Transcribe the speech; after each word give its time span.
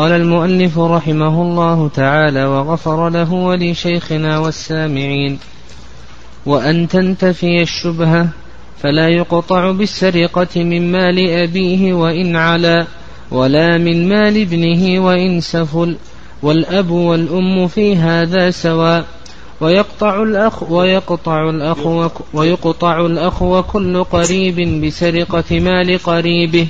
قال 0.00 0.12
المؤلف 0.12 0.78
رحمه 0.78 1.42
الله 1.42 1.88
تعالى 1.88 2.44
وغفر 2.44 3.08
له 3.08 3.32
ولشيخنا 3.32 4.38
والسامعين. 4.38 5.38
وأن 6.46 6.88
تنتفي 6.88 7.62
الشبهة 7.62 8.28
فلا 8.82 9.08
يقطع 9.08 9.70
بالسرقة 9.70 10.62
من 10.64 10.92
مال 10.92 11.30
أبيه 11.30 11.92
وإن 11.92 12.36
علا 12.36 12.86
ولا 13.30 13.78
من 13.78 14.08
مال 14.08 14.40
ابنه 14.40 15.04
وإن 15.04 15.40
سفل 15.40 15.96
والأب 16.42 16.90
والأم 16.90 17.68
في 17.68 17.96
هذا 17.96 18.50
سواء. 18.50 19.04
ويقطع 19.60 20.22
الأخ 20.22 20.62
ويقطع 20.62 21.50
الأخ 21.50 21.78
ويقطع 22.34 23.06
الأخ 23.06 23.42
وكل 23.42 24.04
قريب 24.04 24.84
بسرقة 24.84 25.60
مال 25.60 25.98
قريبه. 25.98 26.66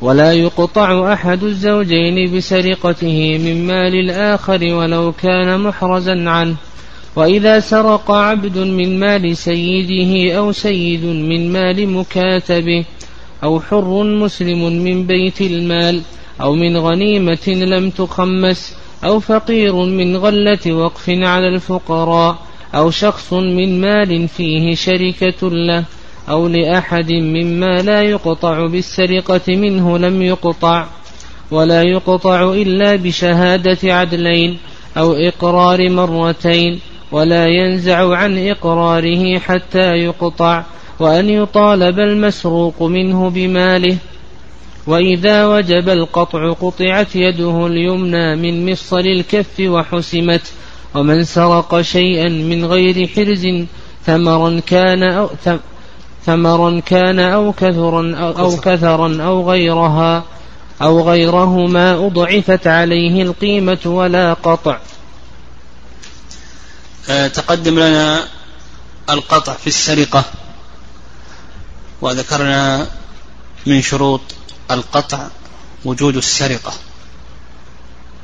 ولا 0.00 0.32
يقطع 0.32 1.12
أحد 1.12 1.42
الزوجين 1.42 2.36
بسرقته 2.36 3.38
من 3.38 3.66
مال 3.66 3.94
الآخر 3.94 4.74
ولو 4.74 5.12
كان 5.12 5.60
محرزا 5.60 6.30
عنه. 6.30 6.56
وإذا 7.16 7.60
سرق 7.60 8.10
عبد 8.10 8.58
من 8.58 9.00
مال 9.00 9.36
سيده 9.36 10.38
أو 10.38 10.52
سيد 10.52 11.04
من 11.04 11.52
مال 11.52 11.88
مكاتبه 11.88 12.84
أو 13.44 13.60
حر 13.60 14.02
مسلم 14.02 14.82
من 14.84 15.06
بيت 15.06 15.40
المال 15.40 16.02
أو 16.40 16.54
من 16.54 16.76
غنيمة 16.76 17.48
لم 17.48 17.90
تخمس 17.90 18.76
أو 19.04 19.20
فقير 19.20 19.74
من 19.74 20.16
غلة 20.16 20.72
وقف 20.72 21.10
على 21.10 21.48
الفقراء 21.48 22.38
أو 22.74 22.90
شخص 22.90 23.32
من 23.32 23.80
مال 23.80 24.28
فيه 24.28 24.74
شركة 24.74 25.50
له 25.50 25.84
أو 26.28 26.48
لأحد 26.48 27.12
مما 27.12 27.82
لا 27.82 28.02
يقطع 28.02 28.66
بالسرقة 28.66 29.56
منه 29.56 29.98
لم 29.98 30.22
يقطع 30.22 30.86
ولا 31.50 31.82
يقطع 31.82 32.52
إلا 32.52 32.96
بشهادة 32.96 33.94
عدلين 33.94 34.58
أو 34.96 35.12
إقرار 35.12 35.90
مرتين 35.90 36.80
ولا 37.12 37.46
ينزع 37.46 38.16
عن 38.16 38.48
إقراره 38.48 39.38
حتى 39.38 39.90
يقطع 39.92 40.64
وأن 41.00 41.30
يطالب 41.30 41.98
المسروق 41.98 42.82
منه 42.82 43.30
بماله. 43.30 43.96
وإذا 44.86 45.46
وجب 45.46 45.88
القطع 45.88 46.52
قطعت 46.52 47.16
يده 47.16 47.66
اليمنى 47.66 48.36
من 48.36 48.70
مفصل 48.72 49.00
الكف 49.00 49.60
وحسمت 49.60 50.52
ومن 50.94 51.24
سرق 51.24 51.80
شيئا 51.80 52.28
من 52.28 52.64
غير 52.64 53.06
حرز 53.06 53.46
ثمرا 54.04 54.60
كان 54.66 55.02
أو 55.02 55.28
ثمرا 56.26 56.80
كان 56.80 57.20
أو 57.20 57.52
كثرا 57.52 58.16
أو, 58.16 58.56
كثرا 58.56 59.22
أو 59.22 59.50
غيرها 59.50 60.24
أو 60.82 61.10
غيرهما 61.10 62.06
أضعفت 62.06 62.66
عليه 62.66 63.22
القيمة 63.22 63.78
ولا 63.84 64.32
قطع. 64.34 64.78
آه، 67.08 67.28
تقدم 67.28 67.78
لنا 67.78 68.28
القطع 69.10 69.52
في 69.52 69.66
السرقة. 69.66 70.24
وذكرنا 72.00 72.86
من 73.66 73.82
شروط 73.82 74.20
القطع 74.70 75.28
وجود 75.84 76.16
السرقة. 76.16 76.72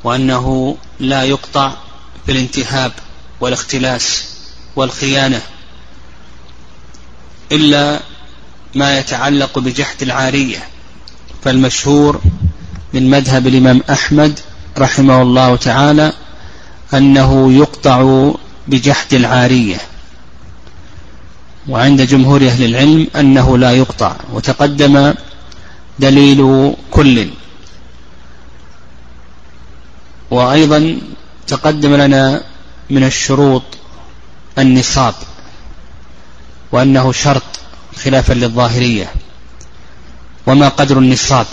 وأنه 0.05 0.77
لا 1.00 1.23
يقطع 1.23 1.73
في 2.27 2.33
الانتهاب 2.33 2.92
والاختلاس 3.41 4.28
والخيانة. 4.77 5.42
إلا 7.53 8.00
ما 8.75 8.98
يتعلق 8.98 9.58
بجحد 9.58 10.03
العارية. 10.03 10.58
فالمشهور 11.45 12.20
من 12.92 13.11
مذهب 13.11 13.47
الإمام 13.47 13.83
أحمد 13.91 14.41
رحمه 14.78 15.22
الله 15.22 15.56
تعالى 15.56 16.12
أنه 16.95 17.53
يقطع 17.53 18.30
بجحد 18.69 19.14
العارية. 19.14 19.77
وعند 21.69 22.02
جمهور 22.02 22.46
أهل 22.46 22.64
العلم 22.64 23.07
أنه 23.17 23.58
لا 23.58 23.70
يقطع 23.70 24.17
وتقدم 24.33 25.14
دليل 25.98 26.73
كل. 26.90 27.29
وأيضا 30.30 30.98
تقدم 31.46 31.95
لنا 31.95 32.42
من 32.90 33.05
الشروط 33.05 33.63
النصاب. 34.58 35.14
وأنه 36.72 37.12
شرط 37.12 37.42
خلافا 38.05 38.33
للظاهرية 38.33 39.12
وما 40.46 40.68
قدر 40.68 40.98
النصاب 40.98 41.46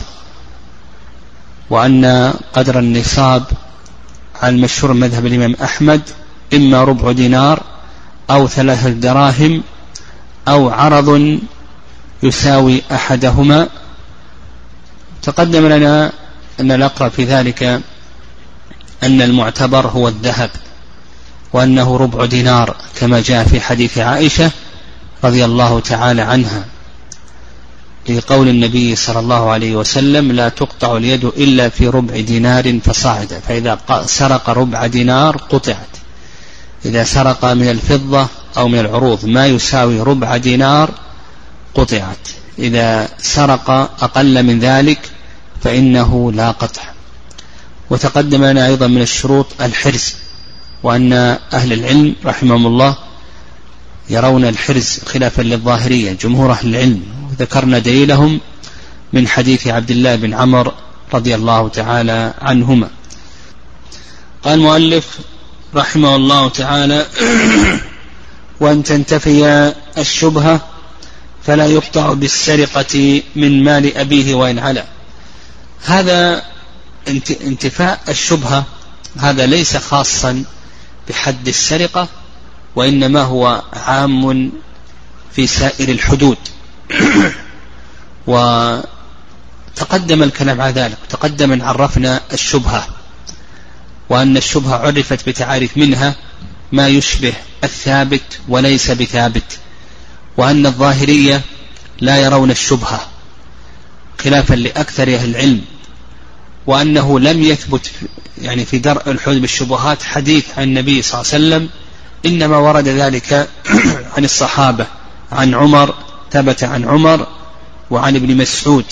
وأن 1.70 2.34
قدر 2.54 2.80
النصاب 2.80 3.44
على 4.42 4.56
المشهور 4.56 4.94
مذهب 4.94 5.26
الإمام 5.26 5.56
أحمد 5.64 6.02
إما 6.54 6.84
ربع 6.84 7.12
دينار 7.12 7.64
أو 8.30 8.48
ثلاثة 8.48 8.90
دراهم 8.90 9.64
أو 10.48 10.70
عرض 10.70 11.40
يساوي 12.24 12.82
أحدهما. 12.92 13.68
تقدم 15.22 15.68
لنا 15.68 16.12
أن 16.60 16.72
الأقرب 16.72 17.12
في 17.12 17.24
ذلك 17.24 17.64
أن 19.04 19.22
المعتبر 19.22 19.88
هو 19.88 20.08
الذهب 20.08 20.50
وأنه 21.54 21.98
ربع 21.98 22.26
دينار 22.26 22.76
كما 23.00 23.22
جاء 23.22 23.44
في 23.44 23.62
حديث 23.62 23.98
عائشة. 23.98 24.52
رضي 25.24 25.46
الله 25.46 25.80
تعالى 25.80 26.22
عنها. 26.22 26.66
لقول 28.10 28.48
النبي 28.48 28.96
صلى 28.96 29.20
الله 29.20 29.50
عليه 29.50 29.76
وسلم 29.76 30.32
لا 30.32 30.50
تقطع 30.50 30.98
اليد 30.98 31.26
إلا 31.26 31.70
في 31.70 31.88
ربع 31.88 32.20
دينار 32.20 32.80
فصاعد 32.80 33.42
فإذا 33.48 33.80
سرق 34.06 34.50
ربع 34.50 34.88
دينار 34.88 35.38
قطعت. 35.38 35.90
إذا 36.86 37.04
سرق 37.04 37.46
من 37.46 37.70
الفضة 37.70 38.28
أو 38.58 38.68
من 38.68 38.80
العروض 38.80 39.26
ما 39.26 39.48
يساوي 39.48 40.02
ربع 40.02 40.38
دينار 40.38 40.92
قطعت. 41.76 42.28
إذا 42.60 43.10
سرق 43.18 43.70
أقل 44.04 44.44
من 44.44 44.60
ذلك 44.60 45.00
فإنه 45.64 46.32
لا 46.32 46.52
قطع. 46.52 46.84
وتقدم 47.90 48.46
لنا 48.46 48.68
أيضا 48.68 48.88
من 48.88 49.02
الشروط 49.02 49.46
الحرز 49.62 50.16
وأن 50.84 51.14
أهل 51.54 51.74
العلم 51.74 52.16
رحمهم 52.26 52.68
الله 52.68 52.98
يرون 54.10 54.46
الحرز 54.46 55.00
خلافا 55.06 55.42
للظاهرية. 55.42 56.14
جمهور 56.14 56.52
أهل 56.52 56.70
العلم. 56.70 57.04
وذكرنا 57.32 57.80
دليلهم 57.80 58.40
من 59.14 59.28
حديث 59.28 59.68
عبد 59.68 59.92
الله 59.92 60.16
بن 60.16 60.34
عمر 60.34 60.74
رضي 61.14 61.36
الله 61.36 61.70
تعالى 61.70 62.34
عنهما. 62.42 62.90
قال 64.44 64.54
المؤلف 64.54 65.06
رحمه 65.76 66.16
الله 66.16 66.50
تعالى 66.50 67.06
وأن 68.62 68.84
تنتفي 68.84 69.74
الشبهة 69.98 70.62
فلا 71.44 71.66
يقطع 71.66 72.14
بالسرقة 72.14 73.22
من 73.36 73.64
مال 73.64 73.98
أبيه 73.98 74.36
وإن 74.36 74.60
علا. 74.60 74.86
هذا 75.86 76.44
انتفاء 77.42 78.00
الشبهة 78.10 78.66
هذا 79.18 79.46
ليس 79.46 79.78
خاصا 79.78 80.44
بحد 81.10 81.48
السرقة 81.48 82.08
وإنما 82.76 83.22
هو 83.22 83.64
عام 83.74 84.52
في 85.32 85.48
سائر 85.48 85.90
الحدود. 85.90 86.38
وتقدم 88.28 90.24
الكلام 90.24 90.62
على 90.62 90.74
ذلك. 90.74 90.98
تقدم 91.10 91.52
أن 91.52 91.62
عرفنا 91.62 92.22
الشبهة 92.34 92.88
وأن 94.10 94.38
الشبهة 94.38 94.76
عرفت 94.76 95.30
بتعاريف 95.30 95.78
منها 95.78 96.16
ما 96.72 96.88
يشبه 96.88 97.34
الثابت 97.64 98.40
وليس 98.48 98.92
بثابت 98.92 99.60
وأن 100.38 100.66
الظاهرية 100.66 101.42
لا 102.02 102.18
يرون 102.18 102.52
الشبهة 102.52 103.08
خلافا 104.24 104.54
لأكثر 104.54 105.16
أهل 105.16 105.30
العلم 105.30 105.62
وأنه 106.68 107.20
لم 107.20 107.44
يثبت 107.44 107.92
يعني 108.42 108.66
في 108.66 108.80
درء 108.80 109.12
الحدود 109.12 109.42
بالشبهات 109.42 110.04
حديث 110.04 110.46
عن 110.58 110.64
النبي 110.64 111.02
صلى 111.02 111.22
الله 111.22 111.34
عليه 111.34 111.46
وسلم 111.46 111.70
إنما 112.26 112.58
ورد 112.58 112.88
ذلك 112.88 113.50
عن 114.18 114.26
الصحابة 114.26 114.88
عن 115.32 115.56
عمر 115.56 115.96
ثبت 116.32 116.64
عن 116.64 116.86
عمر 116.86 117.28
وعن 117.92 118.16
ابن 118.16 118.38
مسعود 118.38 118.86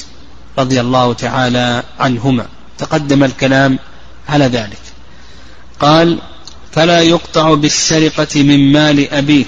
رضي 0.58 0.82
الله 0.82 1.14
تعالى 1.14 1.84
عنهما. 2.00 2.46
تقدم 2.78 3.24
الكلام 3.24 3.80
على 4.30 4.46
ذلك. 4.46 4.80
قال 5.80 6.20
فلا 6.72 7.02
يقطع 7.02 7.54
بالسرقة 7.54 8.44
من 8.44 8.72
مال 8.72 9.14
أبيه. 9.14 9.46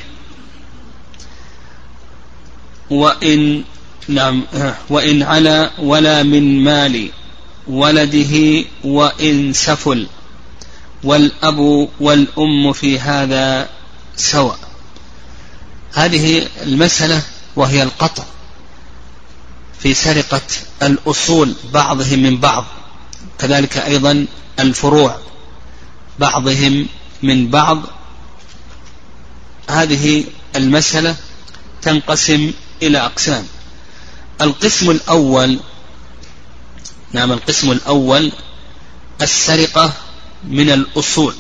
وإن 2.90 3.64
نعم 4.08 4.44
وإن 4.90 5.24
على 5.24 5.72
ولا 5.80 6.24
من 6.24 6.64
مال 6.64 7.10
ولده 7.68 8.64
وإن 8.84 9.54
سفل. 9.54 10.08
والأب 11.04 11.90
والأم 12.00 12.74
في 12.74 13.00
هذا 13.00 13.70
سواء. 14.16 14.60
هذه 15.94 16.48
المسألة 16.62 17.22
وهي 17.56 17.84
القطع 17.84 18.24
في 19.80 19.94
سرقة 19.94 20.42
الأصول 20.82 21.56
بعضهم 21.74 22.20
من 22.20 22.38
بعض 22.38 22.66
كذلك 23.40 23.78
أيضا 23.78 24.26
الفروع 24.60 25.18
بعضهم 26.20 26.88
من 27.24 27.50
بعض. 27.50 27.82
هذه 29.70 30.24
المسألة 30.56 31.16
تنقسم 31.82 32.52
إلى 32.82 32.98
أقسام. 32.98 33.48
القسم 34.42 34.92
الأول 34.92 35.60
نعم 37.14 37.32
القسم 37.32 37.72
الأول 37.72 38.32
السرقة 39.22 39.94
من 40.44 40.70
الأصول. 40.70 41.36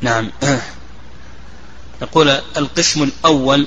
نعم. 0.00 0.30
يقول 2.02 2.28
القسم 2.30 3.02
الأول 3.02 3.66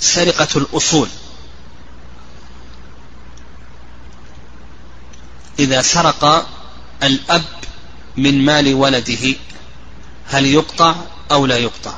سرقة 0.00 0.48
الأصول. 0.56 1.08
إذا 5.58 5.82
سرق 5.82 6.48
الأب 7.02 7.44
من 8.16 8.44
مال 8.44 8.74
ولده 8.74 9.34
هل 10.26 10.46
يقطع 10.46 10.94
أو 11.30 11.46
لا 11.46 11.58
يقطع؟ 11.58 11.94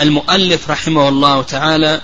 المؤلف 0.00 0.70
رحمه 0.70 1.08
الله 1.08 1.42
تعالى 1.42 2.00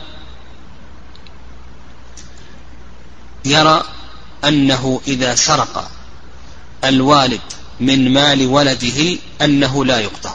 يرى 3.44 3.84
أنه 4.44 5.00
إذا 5.06 5.34
سرق 5.34 5.90
الوالد 6.84 7.40
من 7.80 8.12
مال 8.12 8.46
ولده 8.46 9.18
أنه 9.42 9.84
لا 9.84 9.98
يقطع. 10.00 10.34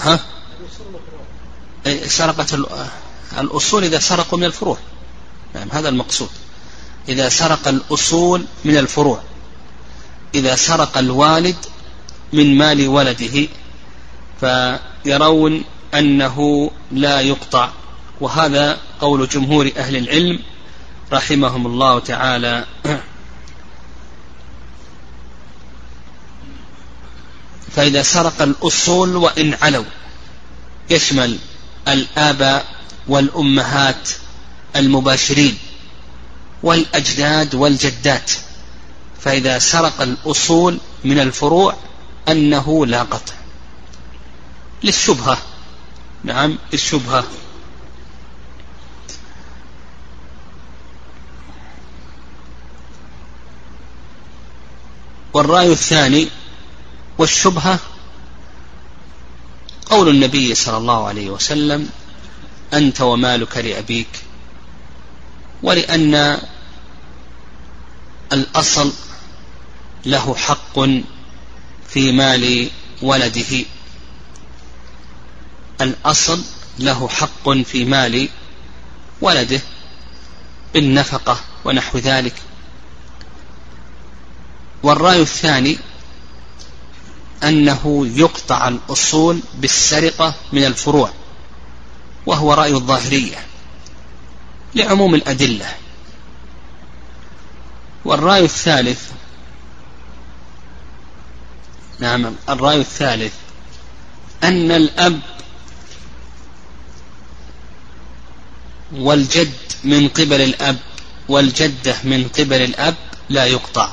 ها؟ 0.00 0.20
سرقت 2.06 2.58
الأصول 3.38 3.84
إذا 3.84 3.98
سرقوا 3.98 4.38
من 4.38 4.44
الفروع. 4.44 4.78
نعم 5.54 5.68
هذا 5.72 5.88
المقصود. 5.88 6.28
إذا 7.08 7.28
سرق 7.28 7.68
الأصول 7.68 8.44
من 8.64 8.76
الفروع. 8.76 9.22
إذا 10.34 10.56
سرق 10.56 10.98
الوالد 10.98 11.56
من 12.32 12.58
مال 12.58 12.88
ولده 12.88 13.48
فيرون 14.40 15.64
أنه 15.94 16.70
لا 16.92 17.20
يقطع. 17.20 17.70
وهذا 18.20 18.78
قول 19.00 19.28
جمهور 19.28 19.70
أهل 19.76 19.96
العلم 19.96 20.38
رحمهم 21.12 21.66
الله 21.66 21.98
تعالى. 21.98 22.64
فإذا 27.76 28.02
سرق 28.02 28.42
الأصول 28.42 29.16
وإن 29.16 29.54
علوا. 29.62 29.84
يشمل 30.90 31.38
الآباء 31.88 32.66
والأمهات 33.08 34.08
المباشرين 34.76 35.58
والأجداد 36.62 37.54
والجدات. 37.54 38.30
فإذا 39.20 39.58
سرق 39.58 40.00
الأصول 40.00 40.78
من 41.04 41.18
الفروع 41.20 41.74
أنه 42.28 42.86
لا 42.86 43.02
قطع. 43.02 43.45
للشبهة. 44.84 45.38
نعم 46.24 46.58
للشبهة. 46.72 47.24
والرأي 55.34 55.72
الثاني 55.72 56.28
والشبهة 57.18 57.78
قول 59.90 60.08
النبي 60.08 60.54
صلى 60.54 60.76
الله 60.76 61.06
عليه 61.08 61.30
وسلم 61.30 61.88
أنت 62.72 63.00
ومالك 63.00 63.56
لأبيك 63.56 64.08
ولأن 65.62 66.38
الأصل 68.32 68.92
له 70.06 70.34
حق 70.34 70.80
في 71.88 72.12
مال 72.12 72.70
ولده. 73.02 73.64
الأصل 75.80 76.42
له 76.78 77.08
حق 77.08 77.50
في 77.50 77.84
مال 77.84 78.28
ولده 79.20 79.60
بالنفقة 80.74 81.40
ونحو 81.64 81.98
ذلك. 81.98 82.34
والرأي 84.82 85.20
الثاني 85.22 85.78
أنه 87.44 88.06
يقطع 88.14 88.68
الأصول 88.68 89.40
بالسرقة 89.54 90.34
من 90.52 90.64
الفروع 90.64 91.10
وهو 92.26 92.52
رأي 92.54 92.74
الظاهرية 92.74 93.36
لعموم 94.74 95.14
الأدلة. 95.14 95.66
والرأي 98.04 98.44
الثالث 98.44 99.10
نعم 101.98 102.34
الرأي 102.48 102.80
الثالث 102.80 103.32
أن 104.44 104.70
الأب 104.70 105.20
والجد 108.92 109.52
من 109.84 110.08
قبل 110.08 110.40
الأب 110.40 110.76
والجدة 111.28 111.96
من 112.04 112.28
قبل 112.28 112.62
الأب 112.62 112.94
لا 113.28 113.44
يقطع. 113.44 113.92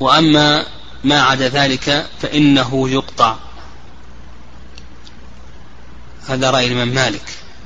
وأما 0.00 0.66
ما 1.04 1.22
عدا 1.22 1.48
ذلك 1.48 2.06
فإنه 2.20 2.88
يقطع. 2.88 3.36
هذا 6.28 6.50
رأي 6.50 6.66
الإمام 6.66 6.88
مالك 6.88 7.22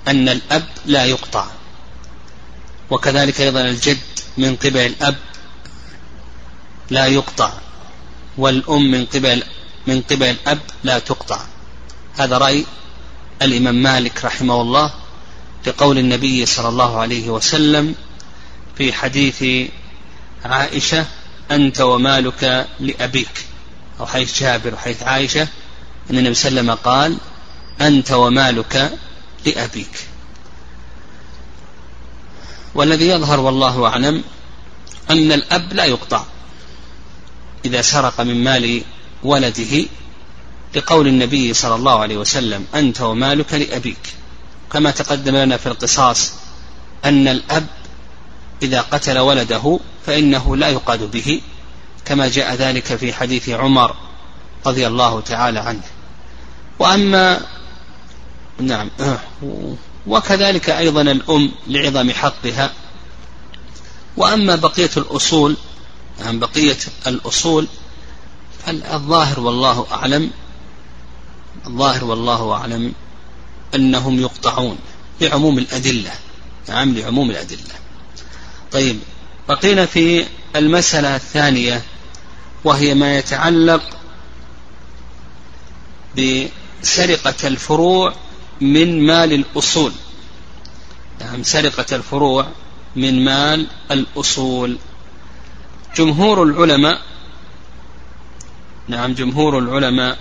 أن 0.09 0.29
الأب 0.29 0.69
لا 0.87 1.05
يقطع. 1.05 1.47
وكذلك 2.91 3.41
أيضا 3.41 3.61
الجد 3.61 3.99
من 4.39 4.57
قبل 4.57 4.79
الأب 4.79 5.17
لا 6.91 7.07
يقطع 7.07 7.53
والأم 8.39 8.91
من 8.91 9.07
قبل 9.07 9.43
من 9.87 10.03
قبل 10.03 10.27
الأب 10.27 10.61
لا 10.85 10.99
تقطع. 10.99 11.41
هذا 12.17 12.39
رأي 12.39 12.67
الإمام 13.43 13.83
مالك 13.83 14.25
رحمه 14.25 14.61
الله 14.61 14.93
لقول 15.67 15.99
النبي 15.99 16.47
صلى 16.47 16.69
الله 16.69 16.99
عليه 16.99 17.31
وسلم 17.31 17.95
في 18.77 18.93
حديث 18.93 19.69
عائشة 20.45 21.07
أنت 21.51 21.81
ومالك 21.81 22.67
لأبيك 22.81 23.45
أو 24.01 24.07
حيث 24.07 24.41
جابر 24.41 24.75
وحيث 24.75 25.03
عائشة 25.03 25.49
أن 26.11 26.19
النبي 26.19 26.35
صلى 26.35 26.49
الله 26.49 26.61
عليه 26.61 26.73
وسلم 26.73 26.93
قال 26.93 27.17
أنت 27.81 28.13
ومالك 28.13 28.99
لأبيك. 29.47 30.07
والذي 32.75 33.09
يظهر 33.09 33.41
والله 33.41 33.87
أعلم 33.87 34.25
أن 35.11 35.33
الأب 35.33 35.73
لا 35.73 35.85
يقطع 35.85 36.25
إذا 37.65 37.83
سرق 37.83 38.21
من 38.21 38.45
مال 38.45 38.83
ولده 39.23 39.85
لقول 40.75 41.07
النبي 41.07 41.55
صلى 41.55 41.75
الله 41.75 41.99
عليه 42.01 42.17
وسلم 42.17 42.67
أنت 42.75 43.01
ومالك 43.01 43.55
لأبيك. 43.55 44.15
كما 44.73 44.91
تقدم 44.91 45.37
لنا 45.37 45.57
في 45.57 45.67
القصاص 45.67 46.33
أن 47.05 47.29
الأب 47.29 47.67
إذا 48.63 48.81
قتل 48.81 49.19
ولده 49.19 49.81
فإنه 50.07 50.57
لا 50.57 50.69
يقاد 50.69 51.11
به 51.11 51.41
كما 52.05 52.29
جاء 52.29 52.55
ذلك 52.55 52.85
في 52.85 53.13
حديث 53.13 53.49
عمر 53.49 53.97
رضي 54.67 54.87
الله 54.87 55.21
تعالى 55.21 55.59
عنه. 55.59 55.83
وأما 56.79 57.41
نعم 58.61 58.91
وكذلك 60.07 60.71
أيضا 60.71 61.03
الأم 61.03 61.53
لعظم 61.67 62.11
حقها. 62.11 62.73
وأما 64.17 64.57
بقية 64.57 64.91
الأصول 64.97 65.57
عن 66.21 66.39
بقية 66.39 66.79
الأصول 67.07 67.67
فالظاهر 68.67 69.41
والله 69.41 69.87
أعلم 69.93 70.31
الظاهر 71.67 72.05
والله 72.05 72.53
أعلم 72.53 72.93
أنهم 73.75 74.21
يقطعون 74.21 74.79
لعموم 75.21 75.59
الأدلة 75.59 76.13
نعم 76.69 76.95
لعموم 76.95 77.31
الأدلة. 77.31 77.75
طيب 78.73 78.99
بقينا 79.49 79.87
في 79.87 80.27
المسألة 80.57 81.17
الثانية 81.17 81.83
وهي 82.65 82.95
ما 82.95 83.19
يتعلق 83.19 83.83
بسرقة 86.17 87.49
الفروع 87.49 88.15
من 88.61 89.07
مال 89.07 89.33
الأصول. 89.33 89.93
نعم 91.21 91.43
سرقة 91.43 91.97
الفروع 91.97 92.47
من 92.97 93.25
مال 93.25 93.67
الأصول. 93.91 94.79
جمهور 95.97 96.43
العلماء 96.43 97.01
نعم 98.89 99.13
جمهور 99.15 99.59
العلماء 99.59 100.19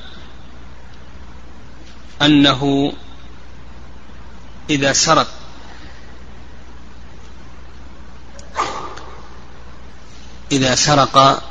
أنه 2.22 2.94
إذا 4.70 4.94
سرق 4.94 5.28
إذا 10.52 10.76
سرق 10.76 11.44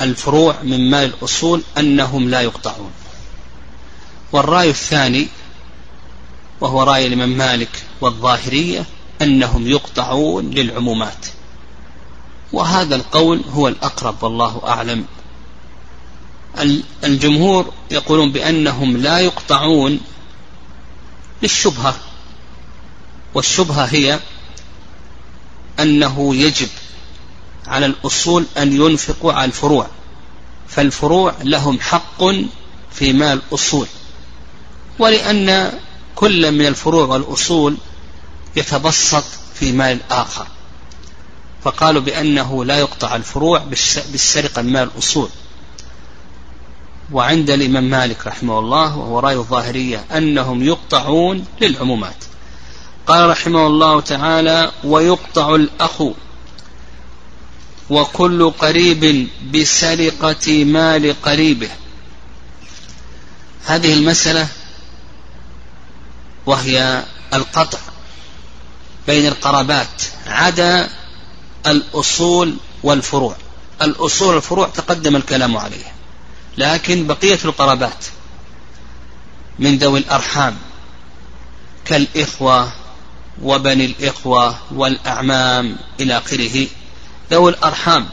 الفروع 0.00 0.62
من 0.62 0.90
مال 0.90 1.04
الأصول 1.04 1.62
أنهم 1.78 2.28
لا 2.28 2.40
يقطعون. 2.40 2.90
والرأي 4.32 4.70
الثاني 4.70 5.28
وهو 6.60 6.82
رأي 6.82 7.06
الإمام 7.06 7.38
مالك 7.38 7.84
والظاهرية 8.00 8.84
أنهم 9.22 9.66
يقطعون 9.66 10.50
للعمومات. 10.50 11.26
وهذا 12.52 12.96
القول 12.96 13.42
هو 13.52 13.68
الأقرب 13.68 14.22
والله 14.22 14.62
أعلم 14.66 15.04
الجمهور 17.04 17.72
يقولون 17.90 18.32
بأنهم 18.32 18.96
لا 18.96 19.18
يقطعون 19.18 20.00
للشبهة 21.42 21.94
والشبهة 23.34 23.84
هي 23.84 24.20
أنه 25.80 26.36
يجب 26.36 26.68
على 27.66 27.86
الأصول 27.86 28.46
أن 28.58 28.72
ينفقوا 28.72 29.32
على 29.32 29.44
الفروع 29.44 29.86
فالفروع 30.68 31.34
لهم 31.42 31.80
حق 31.80 32.24
في 32.92 33.12
مال 33.12 33.40
الأصول 33.48 33.86
ولأن 34.98 35.72
كل 36.14 36.52
من 36.52 36.66
الفروع 36.66 37.06
والأصول 37.06 37.76
يتبسط 38.56 39.24
في 39.54 39.72
مال 39.72 39.96
الآخر 40.06 40.46
فقالوا 41.64 42.02
بأنه 42.02 42.64
لا 42.64 42.78
يقطع 42.78 43.16
الفروع 43.16 43.58
بالسرقة 44.12 44.62
من 44.62 44.72
مال 44.72 44.82
الأصول. 44.82 45.28
وعند 47.12 47.50
الإمام 47.50 47.84
مالك 47.84 48.26
رحمه 48.26 48.58
الله 48.58 48.96
وهو 48.96 49.18
رأي 49.18 49.34
الظاهرية 49.34 50.04
أنهم 50.16 50.62
يقطعون 50.62 51.44
للعمومات. 51.60 52.24
قال 53.06 53.30
رحمه 53.30 53.66
الله 53.66 54.00
تعالى 54.00 54.72
ويقطع 54.84 55.54
الأخ 55.54 56.02
وكل 57.90 58.50
قريب 58.50 59.28
بسرقة 59.54 60.64
مال 60.64 61.22
قريبه. 61.22 61.70
هذه 63.64 63.92
المسألة 63.94 64.48
وهي 66.46 67.04
القطع 67.34 67.78
بين 69.06 69.26
القرابات 69.26 70.02
عدا 70.26 70.88
الأصول 71.66 72.56
والفروع. 72.82 73.36
الأصول 73.82 74.34
والفروع 74.34 74.68
تقدم 74.68 75.16
الكلام 75.16 75.56
عليها. 75.56 75.99
لكن 76.58 77.06
بقية 77.06 77.38
القرابات 77.44 78.04
من 79.58 79.78
ذوي 79.78 79.98
الأرحام 79.98 80.56
كالإخوة 81.84 82.72
وبني 83.42 83.84
الإخوة 83.84 84.58
والأعمام 84.74 85.76
إلى 86.00 86.18
آخره. 86.18 86.66
ذوي 87.30 87.50
الأرحام 87.50 88.06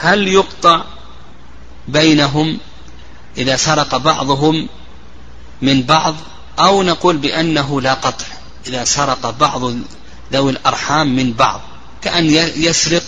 هل 0.00 0.28
يقطع 0.28 0.84
بينهم 1.88 2.58
إذا 3.38 3.56
سرق 3.56 3.96
بعضهم 3.96 4.68
من 5.62 5.82
بعض؟ 5.82 6.14
أو 6.58 6.82
نقول 6.82 7.16
بأنه 7.16 7.80
لا 7.80 7.94
قطع 7.94 8.26
إذا 8.66 8.84
سرق 8.84 9.30
بعض 9.30 9.72
ذوي 10.32 10.50
الأرحام 10.50 11.16
من 11.16 11.32
بعض 11.32 11.60
كأن 12.02 12.30
يسرق 12.56 13.02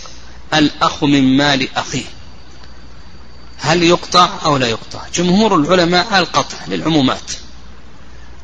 الأخ 0.55 1.05
من 1.05 1.37
مال 1.37 1.69
أخيه. 1.77 2.05
هل 3.61 3.83
يقطع 3.83 4.29
أو 4.45 4.57
لا 4.57 4.67
يقطع. 4.67 5.09
جمهور 5.15 5.57
العلماء 5.57 6.19
القطع 6.19 6.57
للعمومات. 6.67 7.33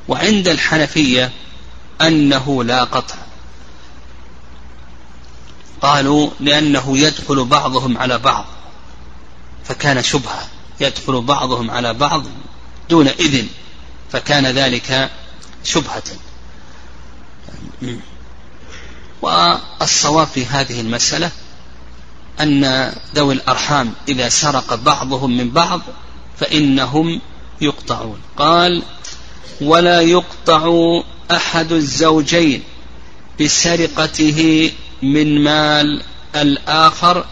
وعند 0.08 0.48
الحنفية 0.48 1.32
أنه 2.00 2.64
لا 2.64 2.84
قطع. 2.84 3.14
قالوا 5.82 6.30
لأنه 6.40 6.98
يدخل 6.98 7.44
بعضهم 7.44 7.98
على 7.98 8.18
بعض. 8.18 8.44
فكان 9.64 10.02
شبهة. 10.02 10.48
يدخل 10.80 11.20
بعضهم 11.20 11.70
على 11.70 11.94
بعض 11.94 12.22
دون 12.90 13.08
إذن. 13.08 13.48
فكان 14.12 14.46
ذلك 14.46 15.10
شبهة. 15.64 16.02
والصواب 19.22 20.26
في 20.26 20.46
هذه 20.46 20.80
المسألة 20.80 21.30
أن 22.40 22.92
ذوي 23.14 23.34
الأرحام 23.34 23.92
إذا 24.08 24.28
سرق 24.28 24.74
بعضهم 24.74 25.36
من 25.36 25.50
بعض 25.50 25.80
فإنهم 26.40 27.20
يقطعون. 27.60 28.18
قال 28.36 28.82
ولا 29.60 30.00
يقطع 30.00 30.70
أحد 31.30 31.72
الزوجين 31.72 32.62
بسرقته 33.40 34.70
من 35.02 35.44
مال 35.44 36.02
الآخر 36.34 37.24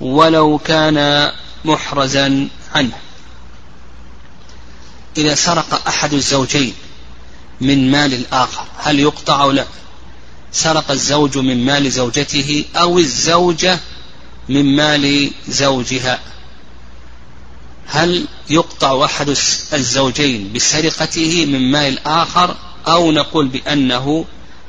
ولو 0.00 0.58
كان 0.58 1.30
محرزا 1.64 2.48
عنه. 2.74 2.96
إذا 5.16 5.34
سرق 5.34 5.88
أحد 5.88 6.14
الزوجين 6.14 6.74
من 7.60 7.90
مال 7.90 8.14
الآخر 8.14 8.64
هل 8.78 9.00
يقطع 9.00 9.42
أو 9.42 9.50
لا 9.50 9.66
سرق 10.52 10.90
الزوج 10.90 11.38
من 11.38 11.64
مال 11.64 11.92
زوجته 11.92 12.64
أو 12.76 12.98
الزوجة 12.98 13.80
من 14.50 14.76
مال 14.76 15.30
زوجها. 15.48 16.18
هل 17.86 18.26
يقطع 18.50 19.04
أحد 19.04 19.28
الزوجين 19.72 20.52
بسرقته 20.52 21.46
من 21.46 21.70
مال 21.70 21.92
الآخر 21.92 22.56
أو 22.86 23.12
نقول 23.12 23.48
بأنه 23.48 24.24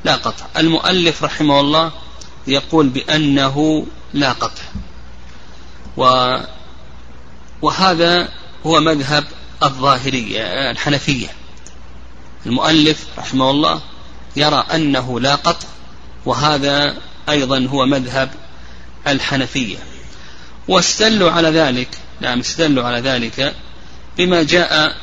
لا 0.06 0.16
قطع؟ 0.16 0.46
المؤلف 0.58 1.24
رحمه 1.24 1.60
الله 1.60 1.92
يقول 2.48 2.90
بأنه 2.90 3.86
لا 4.14 4.32
قطع. 4.32 4.64
و 5.98 6.36
وهذا 7.62 8.30
هو 8.66 8.80
مذهب 8.80 9.24
الظاهرية 9.64 10.72
الحنفية. 10.72 11.28
المؤلف 12.46 13.06
رحمه 13.18 13.52
الله 13.52 13.82
يرى 14.36 14.66
أنه 14.74 15.20
لا 15.20 15.36
قطع 15.36 15.68
وهذا 16.26 16.98
أيضا 17.30 17.68
هو 17.68 17.86
مذهب 17.86 18.30
الحنفية. 19.08 19.78
واستدلوا 20.68 21.32
على 21.32 21.50
ذلك 21.50 21.88
نعم 22.22 22.40
استدلوا 22.40 22.84
على 22.84 23.00
ذلك 23.00 23.56
بما 24.18 24.44
جاء 24.44 24.98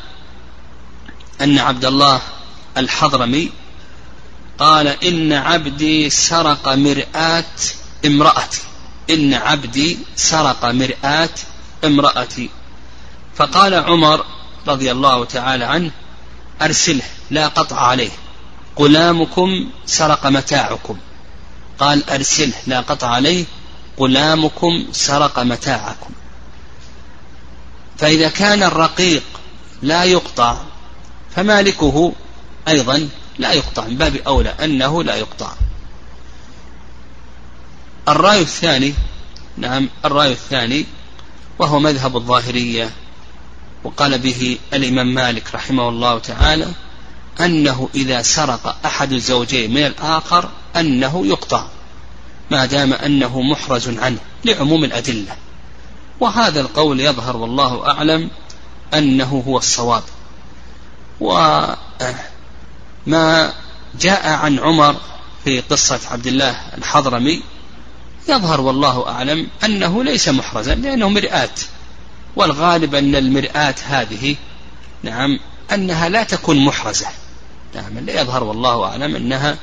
أن 1.41 1.59
عبد 1.59 1.85
الله 1.85 2.21
الحضرمي 2.77 3.51
قال 4.59 4.87
إن 5.05 5.33
عبدي 5.33 6.11
سرق 6.11 6.69
مرآة 6.69 7.45
امرأتي. 8.07 8.61
إن 9.11 9.35
عبدي 9.35 9.99
سرق 10.17 10.65
مرآة 10.65 11.29
امرأتي. 11.85 12.51
فقال 13.37 13.75
عمر 13.75 14.25
رضي 14.69 14.93
الله 14.93 15.25
تعالى 15.25 15.65
عنه 15.65 15.91
أرسله 16.63 17.05
لا 17.31 17.49
قطع 17.49 17.81
عليه. 17.81 18.11
غلامكم 18.79 19.71
سرق 19.87 20.27
متاعكم. 20.27 20.99
قال 21.79 22.11
أرسله 22.11 22.55
لا 22.67 22.81
قطع 22.81 23.09
عليه. 23.09 23.45
غلامكم 23.99 24.87
سرق 24.93 25.39
متاعكم. 25.39 26.11
فإذا 27.99 28.29
كان 28.29 28.63
الرقيق 28.63 29.23
لا 29.83 30.05
يقطع 30.05 30.57
فمالكه 31.37 32.13
أيضا 32.69 33.09
لا 33.39 33.53
يقطع 33.53 33.85
من 33.85 33.97
باب 33.97 34.17
أولى 34.17 34.55
أنه 34.65 35.03
لا 35.03 35.15
يقطع. 35.15 35.53
الرأي 38.09 38.41
الثاني 38.41 38.95
نعم 39.57 39.89
الرأي 40.05 40.33
الثاني 40.33 40.87
وهو 41.59 41.79
مذهب 41.79 42.17
الظاهرية 42.17 42.91
وقال 43.85 44.19
به 44.19 44.59
الإمام 44.73 45.15
مالك 45.15 45.55
رحمه 45.55 45.89
الله 45.89 46.19
تعالى 46.19 46.67
أنه 47.41 47.89
إذا 47.95 48.23
سرق 48.23 48.77
أحد 48.87 49.13
الزوجين 49.13 49.71
من 49.71 49.87
الآخر 49.87 50.49
أنه 50.77 51.27
يقطع. 51.27 51.67
ما 52.51 52.67
دام 52.67 52.93
أنه 52.93 53.43
محرز 53.43 53.99
عنه 53.99 54.19
لعموم 54.45 54.85
الأدلة. 54.85 55.37
وهذا 56.21 56.61
القول 56.61 57.01
يظهر 57.01 57.37
والله 57.37 57.91
أعلم 57.91 58.31
أنه 58.95 59.43
هو 59.47 59.59
الصواب. 59.59 60.03
وما 61.21 61.77
جاء 64.01 64.29
عن 64.29 64.59
عمر 64.59 64.97
في 65.45 65.61
قصة 65.61 66.01
عبد 66.11 66.27
الله 66.27 66.61
الحضرمي 66.79 67.43
يظهر 68.29 68.61
والله 68.61 69.09
أعلم 69.09 69.47
أنه 69.65 70.05
ليس 70.05 70.29
محرزا 70.29 70.75
لأنه 70.75 71.09
مرآة. 71.09 71.49
والغالب 72.37 72.95
أن 72.95 73.17
المرآة 73.17 73.75
هذه 73.85 74.37
نعم 75.03 75.41
أنها 75.73 76.09
لا 76.09 76.23
تكون 76.23 76.65
محرزة. 76.65 77.07
نعم 77.75 77.99
لا 77.99 78.21
يظهر 78.21 78.45
والله 78.45 78.85
أعلم 78.85 79.17
أنها 79.17 79.57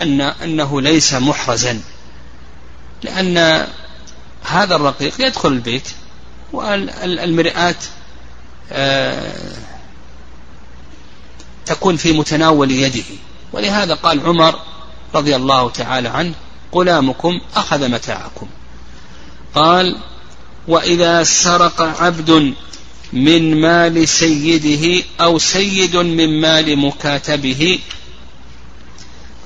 أن 0.00 0.20
أنه 0.20 0.80
ليس 0.80 1.14
محرزا. 1.14 1.80
لأن 3.02 3.66
هذا 4.42 4.76
الرقيق 4.76 5.20
يدخل 5.26 5.48
البيت 5.48 5.88
والمرآة 6.52 7.74
آه، 8.72 9.52
تكون 11.66 11.96
في 11.96 12.12
متناول 12.12 12.70
يده. 12.70 13.04
ولهذا 13.52 13.94
قال 13.94 14.26
عمر 14.26 14.58
رضي 15.14 15.36
الله 15.36 15.70
تعالى 15.70 16.08
عنه 16.08 16.34
غلامكم 16.74 17.40
أخذ 17.56 17.88
متاعكم. 17.88 18.48
قال 19.54 19.96
وإذا 20.68 21.22
سرق 21.24 21.82
عبد 21.82 22.54
من 23.12 23.60
مال 23.60 24.08
سيده 24.08 25.04
أو 25.20 25.38
سيد 25.38 25.96
من 25.96 26.40
مال 26.40 26.78
مكاتبه 26.78 27.78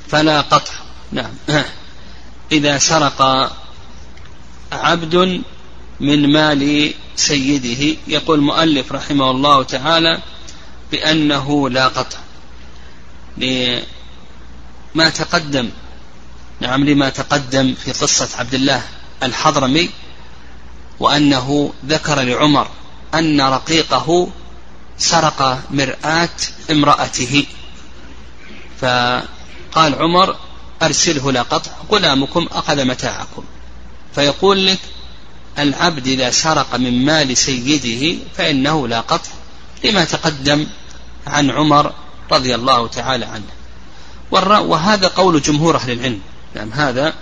فلا 0.08 0.40
قطع. 0.40 0.72
نعم. 1.12 1.30
إذا 2.52 2.78
سرق 2.78 3.50
عبد 4.72 5.42
من 6.00 6.32
مال 6.32 6.94
سيده. 7.16 7.96
يقول 8.08 8.38
المؤلف 8.38 8.92
رحمه 8.92 9.30
الله 9.30 9.62
تعالى 9.62 10.22
بأنه 10.92 11.70
لا 11.70 11.88
قطع 11.88 12.18
لما 13.36 15.08
تقدم 15.10 15.70
نعم 16.60 16.84
لما 16.84 17.08
تقدم 17.08 17.74
في 17.74 17.92
قصة 17.92 18.38
عبد 18.38 18.54
الله 18.54 18.82
الحضرمي 19.22 19.90
وأنه 21.00 21.72
ذكر 21.86 22.22
لعمر 22.22 22.68
أن 23.14 23.40
رقيقه 23.40 24.28
سرق 24.98 25.62
مرآة 25.70 26.28
امرأته. 26.70 27.46
فقال 28.80 29.94
عمر 29.94 30.36
أرسله 30.82 31.32
لا 31.32 31.42
قطع 31.42 31.70
غلامكم 31.90 32.48
أخذ 32.52 32.84
متاعكم. 32.84 33.44
فيقول 34.14 34.66
لك 34.66 34.78
العبد 35.58 36.06
إذا 36.06 36.30
سرق 36.30 36.76
من 36.76 37.04
مال 37.04 37.36
سيده 37.36 38.18
فإنه 38.36 38.88
لا 38.88 39.00
قطع 39.00 39.30
لما 39.84 40.04
تقدم 40.04 40.66
عن 41.26 41.50
عمر 41.50 41.92
رضي 42.32 42.54
الله 42.54 42.86
تعالى 42.86 43.24
عنه. 43.24 43.44
وهذا 44.60 45.08
قول 45.08 45.42
جمهور 45.42 45.76
أهل 45.76 45.90
العلم. 45.90 46.20
نعم 46.54 46.72
هذا 46.72 47.14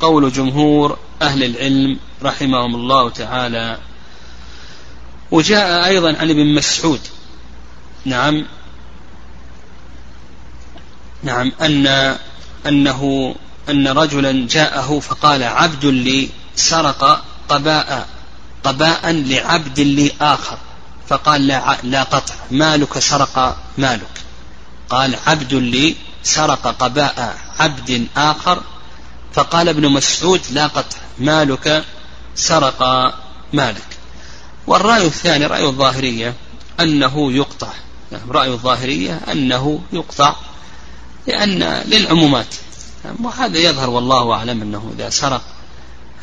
قول 0.00 0.32
جمهور 0.32 0.98
أهل 1.22 1.44
العلم 1.44 1.98
رحمهم 2.22 2.74
الله 2.74 3.10
تعالى. 3.10 3.78
وجاء 5.30 5.86
أيضا 5.86 6.08
عن 6.08 6.30
ابن 6.30 6.54
مسعود. 6.54 7.00
نعم 8.04 8.46
نعم 11.22 11.52
أن 11.62 12.16
أنه 12.66 13.34
أن 13.68 13.88
رجلا 13.88 14.46
جاءه 14.48 15.00
فقال 15.00 15.42
عبد 15.42 15.84
لي 15.84 16.28
سرق 16.56 17.24
قباء 17.48 18.08
قباء 18.64 19.10
لعبد 19.10 19.80
لي 19.80 20.12
آخر. 20.20 20.58
فقال 21.08 21.46
لا, 21.46 21.76
لا 21.82 22.02
قطع 22.02 22.34
مالك 22.50 22.98
سرق 22.98 23.56
مالك. 23.78 24.20
قال 24.90 25.16
عبد 25.26 25.54
لي 25.54 25.96
سرق 26.22 26.66
قباء 26.66 27.38
عبد 27.58 28.06
آخر. 28.16 28.60
فقال 29.34 29.68
ابن 29.68 29.88
مسعود 29.88 30.40
لا 30.50 30.66
قطع 30.66 30.98
مالك 31.18 31.84
سرق 32.34 32.82
مالك. 33.52 33.86
والرأي 34.66 35.06
الثاني 35.06 35.46
رأي 35.46 35.66
الظاهرية 35.66 36.34
أنه 36.80 37.32
يقطع. 37.32 37.72
يعني 38.12 38.30
رأي 38.30 38.48
الظاهرية 38.48 39.20
أنه 39.32 39.80
يقطع. 39.92 40.34
لأن 41.26 41.82
للعمومات. 41.86 42.54
وهذا 43.22 43.58
يظهر 43.58 43.90
والله 43.90 44.32
أعلم 44.32 44.62
أنه 44.62 44.92
إذا 44.98 45.10
سرق 45.10 45.42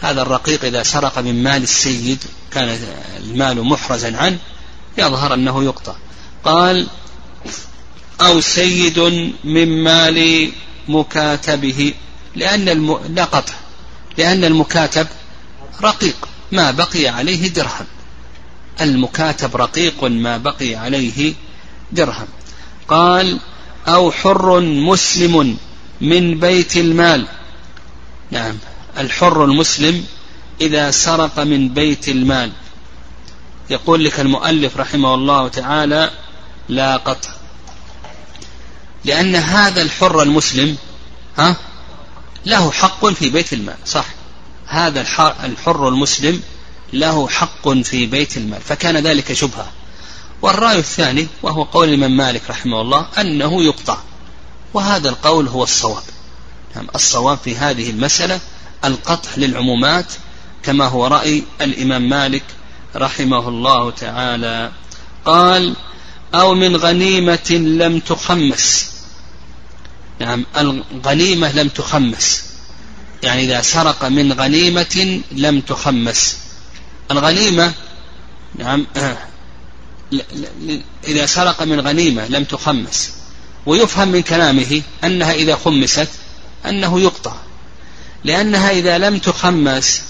هذا 0.02 0.22
الرقيق 0.22 0.66
إذا 0.66 0.84
سرق 0.84 1.20
من 1.20 1.44
مال 1.44 1.64
السيد 1.64 2.24
كان 2.52 2.80
المال 3.18 3.64
محرزا 3.64 4.18
عنه 4.18 4.38
يظهر 4.98 5.34
أنه 5.34 5.64
يقطع. 5.64 5.96
قال 6.44 6.88
أو 8.22 8.42
سيد 8.42 9.00
من 9.44 9.84
مال 9.84 10.52
مكاتبه. 10.88 11.94
لأن 12.36 12.70
الم... 12.70 13.00
لا 13.10 13.26
قطع 13.26 13.54
لأن 14.18 14.44
المكاتب 14.44 15.08
رقيق 15.82 16.28
ما 16.52 16.72
بقي 16.72 17.08
عليه 17.08 17.48
درهم. 17.48 17.86
المكاتب 18.82 19.56
رقيق 19.56 20.04
ما 20.04 20.38
بقي 20.38 20.76
عليه 20.76 21.34
درهم. 21.92 22.28
قال 22.88 23.40
أو 23.88 24.12
حر 24.12 24.60
مسلم 24.60 25.58
من 26.02 26.40
بيت 26.40 26.78
المال. 26.78 27.28
نعم 28.32 28.58
الحر 28.98 29.46
المسلم 29.46 30.06
إذا 30.62 30.92
سرق 30.92 31.40
من 31.40 31.70
بيت 31.70 32.10
المال. 32.10 32.52
يقول 33.70 34.06
لك 34.06 34.20
المؤلف 34.20 34.78
رحمه 34.78 35.16
الله 35.16 35.48
تعالى 35.48 36.12
لا 36.70 36.98
قطع. 36.98 37.30
لأن 39.06 39.36
هذا 39.36 39.82
الحر 39.82 40.22
المسلم 40.22 40.78
ها 41.38 41.56
له 42.46 42.72
حق 42.72 43.06
في 43.06 43.30
بيت 43.30 43.54
المال 43.54 43.78
صح. 43.86 44.06
هذا 44.68 45.02
الحر 45.44 45.88
المسلم 45.88 46.42
له 46.94 47.28
حق 47.28 47.70
في 47.70 48.06
بيت 48.06 48.38
المال 48.38 48.62
فكان 48.62 48.98
ذلك 48.98 49.34
شبهة. 49.34 49.72
والرأي 50.44 50.80
الثاني 50.80 51.28
وهو 51.44 51.64
قول 51.64 51.90
الإمام 51.90 52.18
مالك 52.18 52.42
رحمه 52.50 52.82
الله 52.82 53.08
أنه 53.20 53.64
يقطع 53.64 53.98
وهذا 54.74 55.10
القول 55.10 55.48
هو 55.48 55.64
الصواب. 55.64 56.04
يعني 56.76 56.88
الصواب 56.96 57.38
في 57.38 57.58
هذه 57.58 57.90
المسألة 57.90 58.40
القطع 58.86 59.30
للعمومات 59.38 60.06
كما 60.64 60.88
هو 60.88 61.08
رأي 61.08 61.44
الإمام 61.62 62.10
مالك 62.10 62.44
رحمه 62.96 63.50
الله 63.50 63.92
تعالى. 63.92 64.72
قال 65.26 65.76
أو 66.36 66.54
من 66.54 66.76
غنيمة 66.76 67.52
لم 67.52 68.00
تخمس. 68.00 68.92
نعم 70.20 70.46
الغنيمة 70.58 71.52
لم 71.52 71.68
تخمس. 71.68 72.44
يعني 73.24 73.44
إذا 73.44 73.62
سرق 73.62 74.06
من 74.06 74.34
غنيمة 74.34 75.22
لم 75.32 75.62
تخمس. 75.62 76.38
الغنيمة 77.12 77.74
نعم 78.56 78.86
إذا 81.08 81.26
سرق 81.26 81.64
من 81.64 81.80
غنيمة 81.80 82.28
لم 82.28 82.44
تخمس 82.44 83.12
ويفهم 83.66 84.08
من 84.08 84.22
كلامه 84.22 84.82
أنها 85.04 85.34
إذا 85.34 85.56
خمست 85.56 86.08
أنه 86.66 87.00
يقطع. 87.00 87.34
لأنها 88.24 88.72
إذا 88.72 88.98
لم 88.98 89.18
تخمس 89.18 90.02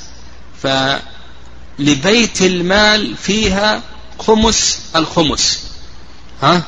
فلبيت 0.64 2.42
المال 2.42 3.18
فيها 3.18 3.82
خمس 4.20 4.80
الخمس. 4.96 5.64
ها؟ 6.42 6.64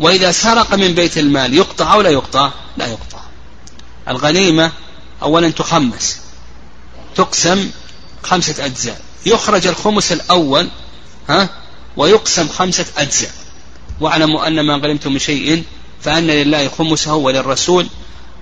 وإذا 0.00 0.32
سرق 0.32 0.74
من 0.74 0.94
بيت 0.94 1.18
المال 1.18 1.54
يقطع 1.54 1.94
أو 1.94 2.00
لا 2.00 2.10
يقطع؟ 2.10 2.50
لا 2.76 2.86
يقطع. 2.86 3.20
الغنيمة 4.08 4.72
أولا 5.22 5.50
تخمس 5.50 6.18
تقسم 7.14 7.70
خمسة 8.22 8.64
أجزاء. 8.64 9.00
يخرج 9.26 9.66
الخمس 9.66 10.12
الأول 10.12 10.70
ها؟ 11.28 11.48
ويقسم 11.96 12.48
خمسة 12.48 12.86
أجزاء. 12.98 13.30
واعلموا 14.00 14.46
أن 14.46 14.60
ما 14.60 14.74
غنمتم 14.74 15.12
من 15.12 15.18
شيء 15.18 15.64
فأن 16.02 16.26
لله 16.26 16.68
خمسه 16.68 17.14
وللرسول 17.14 17.86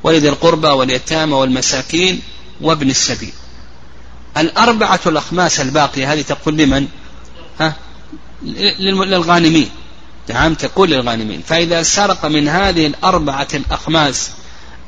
ولذي 0.03 0.29
القربى 0.29 0.69
واليتامى 0.69 1.35
والمساكين 1.35 2.23
وابن 2.61 2.91
السبيل. 2.91 3.33
الأربعة 4.37 5.01
الأخماس 5.07 5.61
الباقية 5.61 6.13
هذه 6.13 6.23
تقول 6.23 6.57
لمن؟ 6.57 6.89
ها؟ 7.61 7.75
للغانمين. 8.43 9.71
نعم 10.29 10.55
تقول 10.55 10.91
للغانمين. 10.91 11.43
فإذا 11.49 11.83
سرق 11.83 12.27
من 12.27 12.49
هذه 12.49 12.87
الأربعة 12.87 13.49
الأخماس 13.55 14.31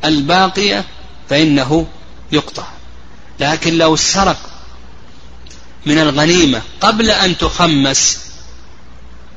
الباقية 0.05 0.85
فإنه 1.29 1.87
يقطع. 2.33 2.67
لكن 3.41 3.79
لو 3.79 3.97
سرق 3.97 4.39
من 5.87 5.99
الغنيمة 5.99 6.63
قبل 6.81 7.11
أن 7.11 7.39
تخمس 7.39 8.26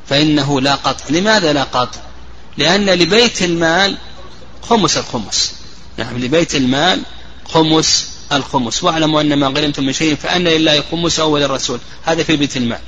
فإنه 0.10 0.62
لا 0.62 0.76
قطع. 0.76 1.06
لماذا 1.10 1.54
لا 1.54 1.64
قطع؟ 1.64 2.00
لأن 2.58 2.90
لبيت 2.90 3.42
المال 3.42 3.98
خمس 4.62 4.98
الخمس. 4.98 5.54
نعم 5.98 6.18
لبيت 6.18 6.56
المال 6.56 7.02
خمس 7.46 8.10
الخمس. 8.32 8.84
واعلموا 8.84 9.22
أن 9.22 9.34
ما 9.40 9.48
غنمتم 9.48 9.84
من 9.84 9.94
شيء 9.94 10.16
فأن 10.16 10.44
لله 10.44 10.84
خمس 10.92 11.20
أول 11.20 11.44
الرسول. 11.44 11.80
هذا 12.06 12.24
في 12.24 12.36
بيت 12.36 12.58
المال. 12.58 12.80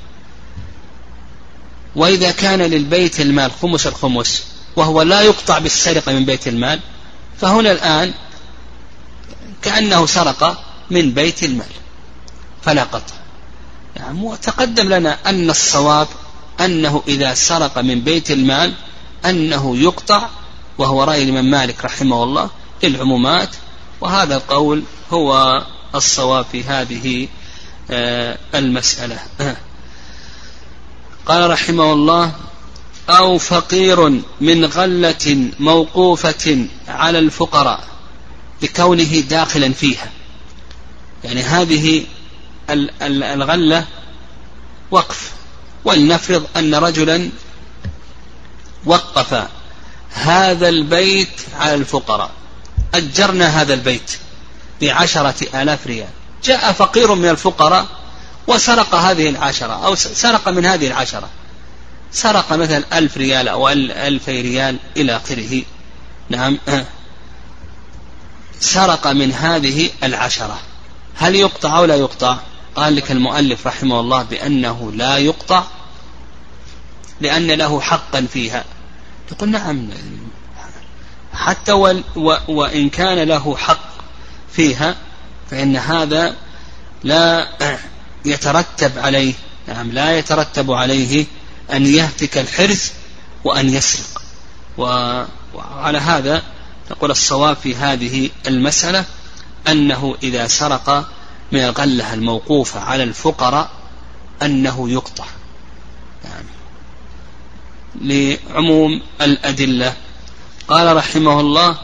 وإذا 1.96 2.32
كان 2.32 2.62
للبيت 2.62 3.22
المال 3.22 3.52
خمس 3.62 3.88
الخمس 3.88 4.44
وهو 4.76 5.02
لا 5.02 5.22
يقطع 5.22 5.60
بالسرقة 5.60 6.12
من 6.12 6.26
بيت 6.26 6.48
المال 6.48 6.80
فهنا 7.42 7.72
الآن 7.72 8.14
كأنه 9.62 10.06
سرق 10.06 10.64
من 10.92 11.12
بيت 11.12 11.44
المال. 11.44 11.66
فلا 12.62 12.84
قطع. 12.84 13.16
نعم 14.00 14.24
وتقدم 14.24 14.90
لنا 14.90 15.18
أن 15.26 15.50
الصواب 15.50 16.08
أنه 16.60 17.04
إذا 17.08 17.34
سرق 17.34 17.80
من 17.80 18.02
بيت 18.02 18.32
المال 18.32 18.74
أنه 19.26 19.78
يقطع 19.78 20.30
وهو 20.78 21.04
رأي 21.04 21.24
الإمام 21.24 21.52
مالك 21.52 21.86
رحمه 21.86 22.24
الله 22.24 22.50
للعمومات. 22.84 23.50
وهذا 24.02 24.36
القول 24.36 24.84
هو 25.12 25.62
الصواب 25.96 26.46
في 26.52 26.64
هذه 26.64 27.28
آه، 27.92 28.38
المسألة. 28.56 29.20
قال 31.28 31.50
رحمه 31.50 31.94
الله 31.94 32.32
أو 33.10 33.38
فقير 33.38 34.22
من 34.42 34.66
غلة 34.66 35.50
موقوفة 35.60 36.66
على 36.88 37.20
الفقراء 37.20 37.84
بكونه 38.62 39.20
داخلا 39.20 39.74
فيها. 39.74 40.12
يعني 41.24 41.42
هذه 41.42 42.04
الغلة 43.02 43.86
وقف. 44.92 45.41
ولنفرض 45.86 46.48
أن 46.58 46.76
رجلا 46.76 47.30
وقف 48.86 49.48
هذا 50.14 50.70
البيت 50.70 51.42
على 51.60 51.74
الفقراء. 51.74 52.30
أجرنا 52.94 53.62
هذا 53.62 53.74
البيت 53.74 54.12
بعشرة 54.82 55.62
آلاف 55.62 55.88
ريال. 55.88 56.10
جاء 56.44 56.72
فقير 56.72 57.16
من 57.16 57.30
الفقراء 57.30 57.86
وسرق 58.48 58.96
هذه 58.96 59.30
العشرة 59.30 59.86
أو 59.86 59.96
سرق 59.96 60.50
من 60.50 60.66
هذه 60.66 60.88
العشرة. 60.88 61.30
سرق 62.12 62.54
مثلا 62.54 62.84
ألف 62.98 63.18
ريال 63.18 63.48
أو 63.48 63.70
ألفي 63.70 64.42
ريال 64.42 64.78
إلى 64.98 65.16
آخره. 65.16 65.62
نعم. 66.30 66.58
سرق 68.60 69.08
من 69.08 69.34
هذه 69.34 69.90
العشرة. 70.04 70.60
هل 71.16 71.36
يقطع 71.36 71.78
أو 71.78 71.86
لا 71.86 71.96
يقطع؟ 71.96 72.38
قال 72.76 72.96
لك 72.96 73.12
المؤلف 73.12 73.68
رحمه 73.68 74.00
الله 74.00 74.24
بأنه 74.24 74.92
لا 74.92 75.18
يقطع 75.18 75.64
لأن 77.22 77.52
له 77.52 77.82
حقا 77.82 78.28
فيها. 78.34 78.66
تقول 79.30 79.50
نعم 79.50 79.90
حتى 81.34 81.72
وإن 82.48 82.90
كان 82.90 83.28
له 83.28 83.58
حق 83.58 83.92
فيها 84.54 84.96
فإن 85.52 85.76
هذا 85.78 86.36
لا 87.04 87.48
يترتب 88.26 89.00
عليه 89.00 89.34
نعم 89.68 89.92
لا 89.92 90.18
يترتب 90.18 90.72
عليه 90.72 91.26
أن 91.74 91.86
يهتك 91.86 92.38
الحرث 92.38 92.94
وأن 93.44 93.70
يسرق. 93.70 94.22
وعلى 94.78 95.98
هذا 95.98 96.44
نقول 96.92 97.12
الصواب 97.12 97.58
في 97.64 97.76
هذه 97.76 98.30
المسألة 98.48 99.06
أنه 99.68 100.16
إذا 100.24 100.48
سرق 100.48 101.10
من 101.52 101.60
الغلة 101.60 102.14
الموقوفة 102.14 102.80
على 102.80 103.04
الفقراء 103.04 103.70
أنه 104.42 104.90
يقطع. 104.90 105.26
يعني 106.24 106.48
لعموم 108.02 109.02
الأدلة. 109.22 109.96
قال 110.68 110.96
رحمه 110.98 111.40
الله 111.40 111.78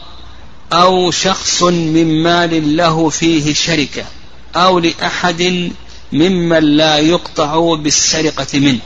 أو 0.72 1.10
شخص 1.10 1.62
من 1.62 2.22
مال 2.22 2.76
له 2.76 3.08
فيه 3.08 3.54
شركة 3.54 4.04
أو 4.56 4.78
لأحد 4.78 5.72
ممن 6.12 6.62
لا 6.76 6.98
يقطع 6.98 7.74
بالسرقة 7.74 8.58
منه. 8.58 8.80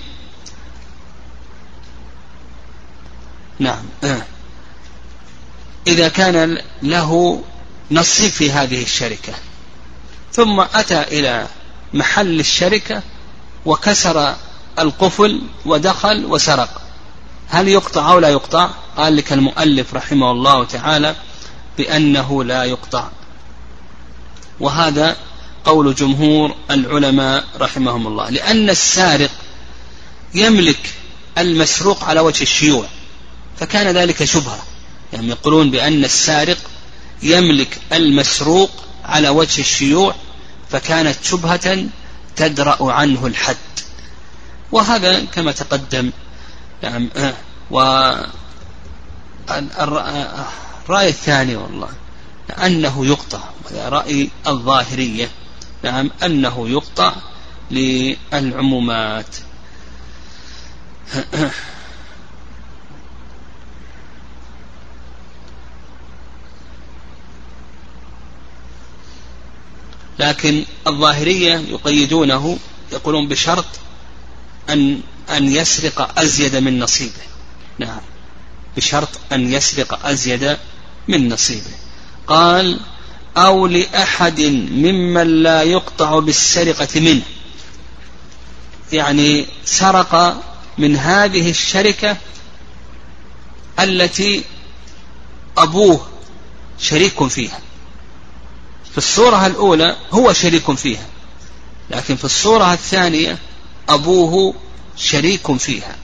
نعم. 3.59 3.85
إذا 5.87 6.09
كان 6.09 6.59
له 6.83 7.43
نصيب 7.91 8.31
في 8.31 8.51
هذه 8.51 8.83
الشركة. 8.83 9.33
ثم 10.33 10.61
أتى 10.61 11.03
إلى 11.03 11.47
محل 11.95 12.41
الشركة 12.41 13.03
وكسر 13.67 14.35
القفل 14.79 15.43
ودخل 15.67 16.25
وسرق. 16.25 16.83
هل 17.49 17.69
يقطع 17.69 18.13
أو 18.13 18.19
لا 18.19 18.29
يقطع؟ 18.29 18.71
قال 18.97 19.17
لك 19.17 19.33
المؤلف 19.33 19.95
رحمه 19.95 20.31
الله 20.31 20.65
تعالى 20.65 21.17
بأنه 21.79 22.45
لا 22.45 22.65
يقطع. 22.65 23.09
وهذا 24.61 25.17
قول 25.65 25.95
جمهور 25.95 26.55
العلماء 26.71 27.45
رحمهم 27.61 28.07
الله. 28.07 28.31
لأن 28.31 28.71
السارق 28.71 29.31
يملك 30.35 30.95
المسروق 31.39 32.05
على 32.05 32.21
وجه 32.21 32.43
الشيوع 32.43 32.87
فكان 33.61 33.97
ذلك 33.97 34.25
شبهة. 34.25 34.63
يعني 35.13 35.29
يقولون 35.29 35.71
بأن 35.71 36.05
السارق 36.05 36.59
يملك 37.23 37.79
المسروق 37.93 38.71
على 39.05 39.29
وجه 39.29 39.61
الشيوع 39.61 40.15
فكانت 40.71 41.17
شبهة 41.23 41.85
تدرأ 42.37 42.93
عنه 42.93 43.27
الحد. 43.27 43.57
وهذا 44.73 45.25
كما 45.25 45.53
تقدم 45.53 46.11
نعم 46.83 47.11
و 47.71 47.81
الرأي 49.51 51.09
الثاني 51.09 51.57
والله 51.57 51.89
أنه 52.51 53.07
يقطع 53.07 53.41
رأي 53.75 54.31
الظاهرية 54.47 55.29
نعم 55.83 56.11
أنه 56.23 56.69
يقطع 56.69 57.13
للعمومات. 57.71 59.37
لكن 70.23 70.65
الظاهرية 70.87 71.59
يقيدونه 71.59 72.59
يقولون 72.93 73.29
بشرط 73.29 73.65
أن 74.71 75.01
أن 75.31 75.49
يسرق 75.49 76.19
أزيد 76.19 76.57
من 76.57 76.79
نصيبه. 76.79 77.23
نعم. 77.79 78.01
بشرط 78.77 79.09
أن 79.33 79.53
يسرق 79.53 80.07
أزيد 80.07 80.57
من 81.09 81.29
نصيبه. 81.29 81.75
قال 82.27 82.81
أو 83.37 83.67
لأحد 83.67 84.41
ممن 84.71 85.43
لا 85.43 85.63
يقطع 85.63 86.19
بالسرقة 86.19 87.01
منه. 87.01 87.23
يعني 88.93 89.47
سرق 89.65 90.43
من 90.79 90.97
هذه 90.97 91.51
الشركة 91.51 92.17
التي 93.81 94.45
أبوه 95.59 96.07
شريك 96.79 97.27
فيها. 97.27 97.59
في 98.93 98.99
الصورة 98.99 99.47
الأولى 99.47 99.97
هو 100.13 100.33
شريك 100.33 100.73
فيها 100.73 101.07
لكن 101.91 102.17
في 102.17 102.25
الصورة 102.25 102.73
الثانية 102.73 103.39
أبوه 103.89 104.55
شريك 104.97 105.57
فيها. 105.57 105.97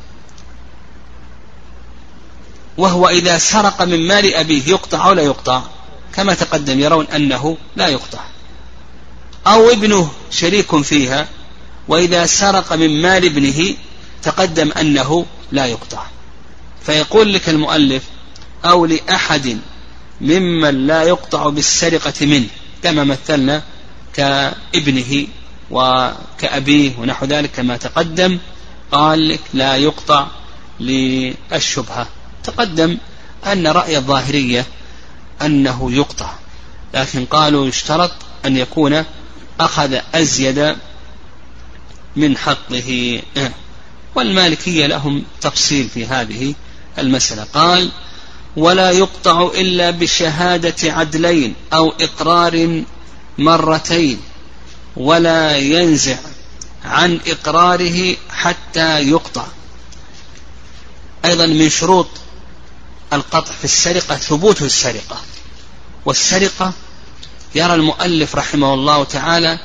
وهو 2.77 3.09
إذا 3.09 3.38
سرق 3.38 3.83
من 3.83 4.09
مال 4.09 4.35
أبيه 4.35 4.68
يقطع 4.68 5.09
أو 5.09 5.12
لا 5.12 5.22
يقطع 5.22 5.62
كما 6.14 6.35
تقدم 6.35 6.81
يرون 6.81 7.07
أنه 7.07 7.57
لا 7.77 7.88
يقطع. 7.88 8.24
أو 9.46 9.70
ابنه 9.70 10.11
شريك 10.31 10.77
فيها 10.81 11.29
وإذا 11.88 12.27
سرق 12.27 12.72
من 12.72 13.03
مال 13.03 13.24
ابنه 13.24 13.74
تقدم 14.22 14.72
أنه 14.72 15.27
لا 15.53 15.66
يقطع. 15.66 16.07
فيقول 16.87 17.35
لك 17.35 17.48
المؤلف 17.48 18.03
أو 18.64 18.87
لأحد 18.87 19.59
ممن 20.20 20.87
لا 20.87 21.03
يقطع 21.03 21.48
بالسرقة 21.48 22.27
منه. 22.27 22.48
كما 22.82 23.04
مثلنا 23.04 23.62
كابنه 24.14 25.26
وكأبيه 25.70 26.98
ونحو 26.98 27.26
ذلك 27.26 27.50
كما 27.50 27.76
تقدم 27.76 28.38
قال 28.92 29.28
لك 29.28 29.40
لا 29.54 29.76
يقطع 29.76 30.26
للشبهة. 30.80 32.06
تقدم 32.44 32.98
أن 33.46 33.66
رأي 33.66 33.96
الظاهرية 33.96 34.66
أنه 35.42 35.92
يقطع 35.92 36.30
لكن 36.94 37.24
قالوا 37.24 37.66
يشترط 37.66 38.12
أن 38.44 38.56
يكون 38.56 39.04
أخذ 39.60 39.98
أزيد 40.14 40.76
من 42.16 42.36
حقه. 42.36 43.22
والمالكية 44.14 44.86
لهم 44.86 45.24
تفصيل 45.40 45.88
في 45.88 46.06
هذه 46.06 46.54
المسألة. 46.98 47.44
قال 47.44 47.90
ولا 48.56 48.90
يقطع 48.90 49.50
إلا 49.54 49.90
بشهادة 49.90 50.92
عدلين 50.92 51.54
أو 51.72 51.92
إقرار 52.00 52.82
مرتين 53.38 54.20
ولا 54.96 55.56
ينزع 55.56 56.16
عن 56.84 57.20
إقراره 57.26 58.16
حتى 58.30 59.00
يقطع. 59.00 59.44
أيضا 61.24 61.46
من 61.46 61.70
شروط 61.70 62.06
القطع 63.12 63.52
في 63.52 63.64
السرقة 63.64 64.16
ثبوت 64.16 64.62
السرقة. 64.62 65.16
والسرقة 66.04 66.72
يرى 67.54 67.74
المؤلف 67.74 68.37
رحمه 68.37 68.74
الله 68.74 69.04
تعالى 69.04 69.58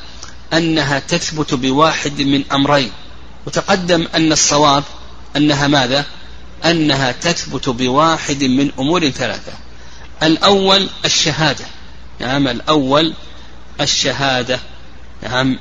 أنها 0.53 0.99
تثبت 0.99 1.53
بواحد 1.53 2.21
من 2.21 2.43
أمرين. 2.51 2.91
وتقدم 3.45 4.07
أن 4.15 4.31
الصواب 4.31 4.83
أنها 5.35 5.67
ماذا؟ 5.67 6.05
أنها 6.65 7.11
تثبت 7.11 7.69
بواحد 7.69 8.43
من 8.43 8.71
أمور 8.79 9.09
ثلاثة. 9.09 9.51
الأول 10.23 10.89
الشهادة. 11.05 11.65
نعم 12.19 12.47
الأول 12.47 13.13
الشهادة. 13.81 14.59
نعم 15.23 15.59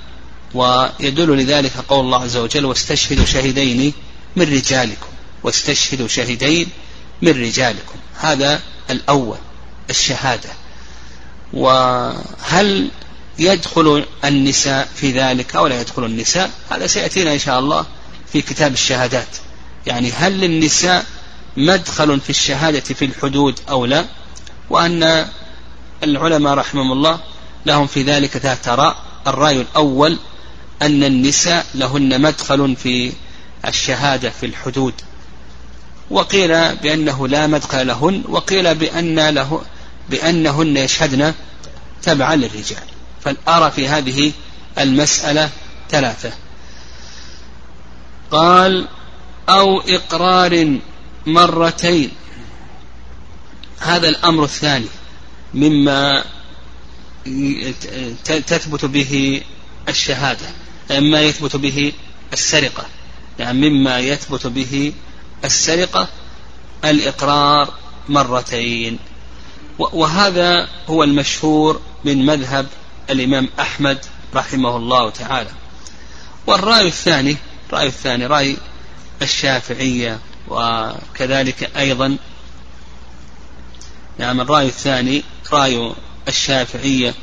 ويدل 0.55 1.37
لذلك 1.37 1.73
قول 1.89 2.05
الله 2.05 2.23
عز 2.23 2.37
وجل 2.37 2.65
واستشهدوا 2.65 3.25
شهدين 3.25 3.93
من 4.37 4.53
رجالكم. 4.55 5.07
واستشهدوا 5.43 6.09
شهدين 6.09 6.69
من 7.23 7.43
رجالكم. 7.43 7.97
هذا 8.21 8.61
الأول 8.91 9.39
الشهادة. 9.91 10.51
وهل 11.53 12.91
يدخل 13.39 14.07
النساء 14.25 14.89
في 14.97 15.11
ذلك 15.11 15.57
أو 15.57 15.67
لا 15.67 15.81
يدخل 15.81 16.05
النساء؟ 16.05 16.51
هذا 16.71 16.87
سيأتينا 16.87 17.33
إن 17.33 17.39
شاء 17.39 17.59
الله 17.59 17.87
في 18.33 18.43
كتاب 18.43 18.73
الشهادات. 18.73 19.29
يعني 19.87 20.13
هل 20.13 20.41
للنساء 20.41 21.07
مدخل 21.57 22.21
في 22.21 22.31
الشهادة 22.31 22.81
في 22.81 23.05
الحدود 23.05 23.61
أو 23.69 23.87
لا؟ 23.87 24.05
وأن 24.71 25.27
العلماء 26.03 26.55
رحمهم 26.55 26.93
الله 26.93 27.21
لهم 27.67 27.87
في 27.87 28.03
ذلك 28.03 28.37
ذات 28.37 28.69
راء 28.69 28.97
الرأي 29.27 29.61
الأول 29.61 30.19
أن 30.83 31.05
النساء 31.05 31.67
لهن 31.75 32.21
مدخل 32.21 32.77
في 32.77 33.13
الشهادة 33.67 34.31
في 34.31 34.47
الحدود. 34.47 34.95
وقيل 36.11 36.77
بأنه 36.77 37.29
لا 37.29 37.47
مدخل 37.47 37.87
لهن 37.87 38.23
وقيل 38.29 38.75
بأن 38.75 39.29
له 39.29 39.63
بأنهن 40.11 40.77
يشهدن 40.77 41.35
تبعا 42.03 42.37
للرجال. 42.37 42.83
فالأرى 43.25 43.71
في 43.71 43.89
هذه 43.89 44.33
المسألة 44.79 45.51
ثلاثة. 45.91 46.33
قال 48.31 48.89
أو 49.49 49.81
إقرار 49.81 50.79
مرتين. 51.27 52.11
هذا 53.79 54.09
الأمر 54.09 54.45
الثاني 54.45 54.87
مما 55.55 56.25
تثبت 58.25 58.85
به 58.85 59.43
الشهادة 59.89 60.47
مما 60.91 61.21
يثبت 61.21 61.57
به 61.57 61.93
السرقة. 62.33 62.87
يعني 63.39 63.71
مما 63.71 63.99
يثبت 63.99 64.47
به 64.47 64.93
السرقة 65.45 66.09
الإقرار 66.85 67.75
مرتين. 68.09 68.99
وهذا 69.79 70.69
هو 70.89 71.05
المشهور 71.05 71.81
من 72.05 72.27
مذهب 72.27 72.67
الإمام 73.11 73.49
أحمد 73.61 73.99
رحمه 74.35 74.77
الله 74.77 75.11
تعالى. 75.11 75.51
والرأي 76.47 76.87
الثاني 76.87 77.37
الرأي 77.69 77.87
الثاني 77.87 78.27
رأي 78.27 78.57
الشافعية 79.23 80.19
وكذلك 80.49 81.71
أيضا. 81.77 82.17
نعم 84.19 84.41
الرأي 84.41 84.67
الثاني 84.67 85.23
رأي 85.53 85.93
الشافعية 86.29 87.15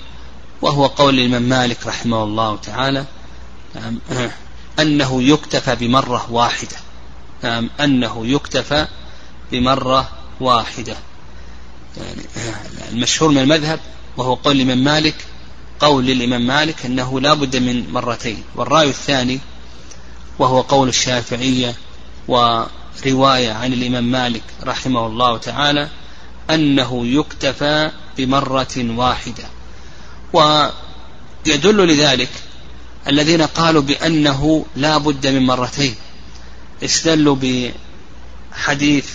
وهو 0.62 0.86
قول 0.86 1.20
الإمام 1.20 1.42
مالك 1.42 1.88
رحمه 1.88 2.24
الله 2.24 2.58
تعالى 2.58 3.06
نعم 3.76 4.00
أنه 4.80 5.24
يكتفى 5.24 5.76
بمرة 5.76 6.32
واحدة. 6.32 6.78
نعم 7.44 7.70
أنه 7.80 8.28
يكتفى 8.28 8.88
بمرة 9.52 10.10
واحدة. 10.40 10.96
يعني 11.98 12.22
المشهور 12.92 13.32
من 13.32 13.38
المذهب 13.38 13.80
وهو 14.18 14.34
قول 14.34 14.56
الإمام 14.56 14.84
مالك 14.84 15.16
قول 15.80 16.10
الإمام 16.10 16.48
مالك 16.48 16.86
أنه 16.86 17.20
لا 17.20 17.34
بد 17.34 17.56
من 17.56 17.92
مرتين. 17.92 18.44
والرأي 18.56 18.90
الثاني 18.90 19.40
وهو 20.40 20.62
قول 20.62 20.90
الشافعية 20.90 21.76
ورواية 22.30 23.52
عن 23.52 23.74
الإمام 23.74 24.04
مالك 24.12 24.44
رحمه 24.64 25.08
الله 25.08 25.38
تعالى 25.38 25.90
أنه 26.50 27.06
يكتفى 27.06 27.92
بمرة 28.18 28.76
واحدة. 28.78 29.44
ويدل 30.34 31.88
لذلك 31.88 32.30
الذين 33.08 33.42
قالوا 33.42 33.82
بأنه 33.82 34.66
لا 34.76 34.98
بد 34.98 35.28
من 35.28 35.46
مرتين. 35.46 35.96
استدلوا 36.84 37.36
بحديث 38.56 39.08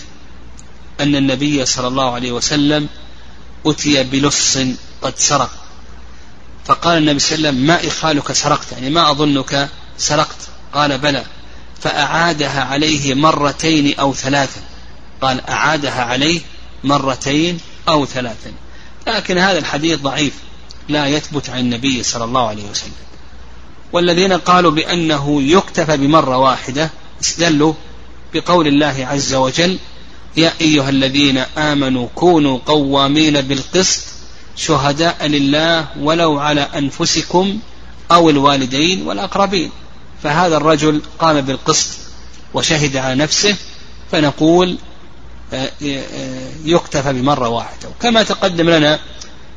أن 0.99 1.15
النبي 1.15 1.65
صلى 1.65 1.87
الله 1.87 2.11
عليه 2.13 2.31
وسلم 2.31 2.89
أتي 3.65 4.03
بلص 4.03 4.57
قد 5.01 5.13
سرق. 5.17 5.51
فقال 6.65 6.97
النبي 6.97 7.19
صلى 7.19 7.35
الله 7.35 7.47
عليه 7.47 7.57
وسلم 7.57 7.67
ما 7.67 7.87
إخالك 7.87 8.31
سرقت 8.31 8.71
يعني 8.71 8.89
ما 8.89 9.11
أظنك 9.11 9.69
سرقت؟ 9.97 10.37
قال 10.73 10.97
بلى. 10.97 11.25
فأعادها 11.85 12.63
عليه 12.63 13.13
مرتين 13.13 13.99
أو 13.99 14.13
ثلاثا 14.13 14.61
قال 15.21 15.49
أعادها 15.49 16.03
عليه 16.03 16.41
مرتين 16.83 17.59
أو 17.89 18.05
ثلاثا 18.05 18.51
لكن 19.07 19.37
هذا 19.37 19.57
الحديث 19.57 19.99
ضعيف 19.99 20.33
لا 20.89 21.07
يثبت 21.07 21.49
عن 21.49 21.59
النبي 21.59 22.03
صلى 22.03 22.23
الله 22.23 22.47
عليه 22.47 22.63
وسلم. 22.69 22.91
والذين 23.93 24.33
قالوا 24.33 24.71
بأنه 24.71 25.41
يكتفى 25.41 25.97
بمرة 25.97 26.37
واحدة 26.37 26.89
استدلوا 27.21 27.73
بقول 28.33 28.67
الله 28.67 29.07
عز 29.11 29.33
وجل 29.33 29.77
يا 30.37 30.53
أيها 30.61 30.89
الذين 30.89 31.37
آمنوا 31.57 32.07
كونوا 32.15 32.59
قوامين 32.65 33.41
بالقسط 33.41 34.03
شهداء 34.55 35.27
لله 35.27 35.87
ولو 35.99 36.39
على 36.39 36.61
أنفسكم 36.61 37.59
أو 38.11 38.29
الوالدين 38.29 39.07
والأقربين 39.07 39.71
فهذا 40.25 40.57
الرجل 40.57 41.01
قام 41.19 41.41
بالقسط 41.41 41.89
وشهد 42.53 42.97
على 42.97 43.15
نفسه 43.15 43.55
فنقول 44.11 44.77
آه، 45.53 45.71
آه، 45.83 46.49
يكتفى 46.65 47.13
بمرة 47.13 47.49
واحدة. 47.49 47.89
وكما 47.89 48.23
تقدم 48.23 48.69
لنا 48.69 48.99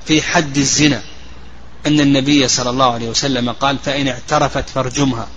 في 0.06 0.22
حد 0.22 0.56
الزنا 0.56 1.02
أن 1.86 2.00
النبي 2.00 2.48
صلى 2.48 2.70
الله 2.70 2.92
عليه 2.92 3.08
وسلم 3.08 3.50
قال 3.52 3.78
فإن 3.84 4.08
اعترفت 4.08 4.70
فارجمها. 4.70 5.28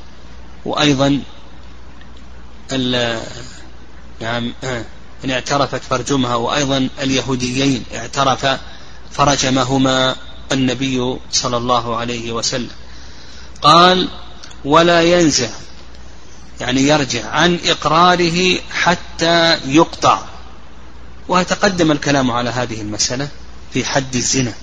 وأيضا 0.65 1.21
نعم 4.21 4.53
آه، 4.63 4.85
إن 5.25 5.31
اعترفت 5.31 5.83
فارجمها. 5.83 6.35
وأيضا 6.35 6.89
اليهوديين 7.01 7.83
اعترف 7.95 8.59
فرجمهما 9.11 10.15
النبي 10.51 11.17
صلى 11.31 11.57
الله 11.57 11.95
عليه 11.95 12.31
وسلم. 12.31 12.71
قال 13.61 14.09
ولا 14.65 15.01
ينزع 15.01 15.49
يعني 16.61 16.81
يرجع 16.81 17.29
عن 17.29 17.59
إقراره 17.65 18.59
حتى 18.71 19.57
يقطع. 19.65 20.19
وتقدم 21.27 21.91
الكلام 21.91 22.31
على 22.31 22.49
هذه 22.49 22.81
المسألة 22.81 23.27
في 23.73 23.85
حد 23.85 24.15
الزنا. 24.15 24.53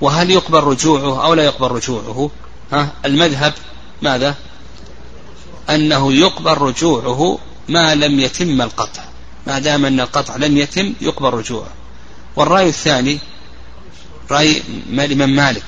وهل 0.00 0.30
يقبل 0.30 0.60
رجوعه 0.60 1.24
أو 1.24 1.34
لا 1.34 1.44
يقبل 1.44 1.70
رجوعه؟ 1.70 2.30
ها 2.72 2.92
المذهب 3.04 3.54
ماذا؟ 4.02 4.34
أنه 5.70 6.12
يقبل 6.12 6.52
رجوعه 6.52 7.38
ما 7.68 7.94
لم 7.94 8.20
يتم 8.20 8.62
القطع. 8.62 9.02
ما 9.46 9.58
دام 9.58 9.84
أن 9.84 10.00
القطع 10.00 10.36
لم 10.36 10.58
يتم 10.58 10.94
يقبل 11.00 11.30
رجوعه. 11.30 11.70
والرأي 12.36 12.68
الثاني 12.68 13.18
رأي 14.30 14.62
الإمام 14.90 15.36
مالك 15.36 15.64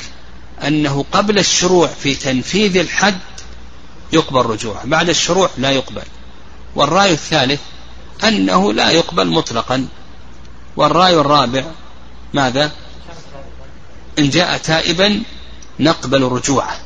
أنه 0.67 1.05
قبل 1.13 1.39
الشروع 1.39 1.87
في 1.87 2.15
تنفيذ 2.15 2.77
الحد 2.77 3.19
يقبل 4.15 4.41
رجوعه. 4.41 4.87
بعد 4.87 5.09
الشروع 5.09 5.51
لا 5.59 5.71
يقبل. 5.71 6.03
والرأي 6.75 7.13
الثالث 7.13 7.61
أنه 8.25 8.73
لا 8.73 8.91
يقبل 8.91 9.27
مطلقا. 9.27 9.87
والرأي 10.77 11.15
الرابع 11.15 11.65
ماذا؟ 12.35 12.73
إن 14.19 14.31
جاء 14.31 14.57
تائبا 14.57 15.23
نقبل 15.81 16.23
رجوعه. 16.23 16.79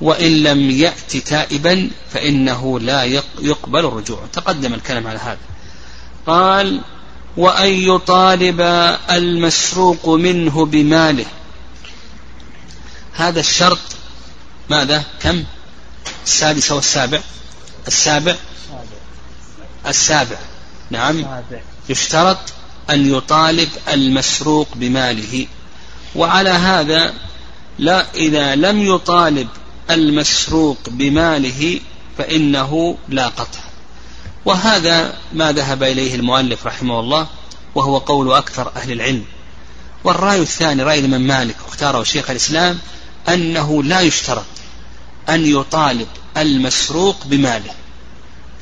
وإن 0.00 0.42
لم 0.42 0.70
يأت 0.70 1.16
تائبا 1.16 1.90
فإنه 2.12 2.80
لا 2.80 3.04
يقبل 3.40 3.86
الرجوع. 3.86 4.18
تقدم 4.32 4.74
الكلام 4.74 5.06
على 5.06 5.18
هذا. 5.18 5.38
قال 6.26 6.80
وأن 7.36 7.68
يطالب 7.68 8.60
المسروق 9.10 10.08
منه 10.08 10.66
بماله. 10.66 11.26
هذا 13.12 13.40
الشرط 13.40 13.78
ماذا؟ 14.70 15.04
كم؟ 15.22 15.44
السادس 16.24 16.72
والسابع 16.72 17.20
السابع. 17.88 18.36
السابع. 19.86 20.36
نعم. 20.90 21.26
يشترط 21.88 22.38
أن 22.90 23.14
يطالب 23.14 23.68
المسروق 23.88 24.68
بماله. 24.74 25.46
وعلى 26.14 26.50
هذا 26.50 27.14
لا 27.78 28.14
إذا 28.14 28.54
لم 28.54 28.94
يطالب 28.94 29.48
المسروق 29.90 30.78
بماله 30.86 31.80
فإنه 32.18 32.98
لا 33.08 33.28
قطع. 33.28 33.60
وهذا 34.44 35.14
ما 35.32 35.52
ذهب 35.52 35.82
إليه 35.82 36.14
المؤلف 36.14 36.66
رحمه 36.66 37.00
الله 37.00 37.26
وهو 37.74 37.98
قول 37.98 38.32
أكثر 38.32 38.72
أهل 38.76 38.92
العلم. 38.92 39.24
والرأي 40.04 40.42
الثاني 40.42 40.82
رأي 40.82 40.98
الإمام 40.98 41.20
مالك 41.20 41.56
واختاره 41.66 42.02
شيخ 42.02 42.30
الإسلام 42.30 42.78
أنه 43.28 43.82
لا 43.82 44.00
يشترط 44.00 44.44
أن 45.30 45.46
يطالب 45.46 46.06
المسروق 46.36 47.16
بماله. 47.24 47.74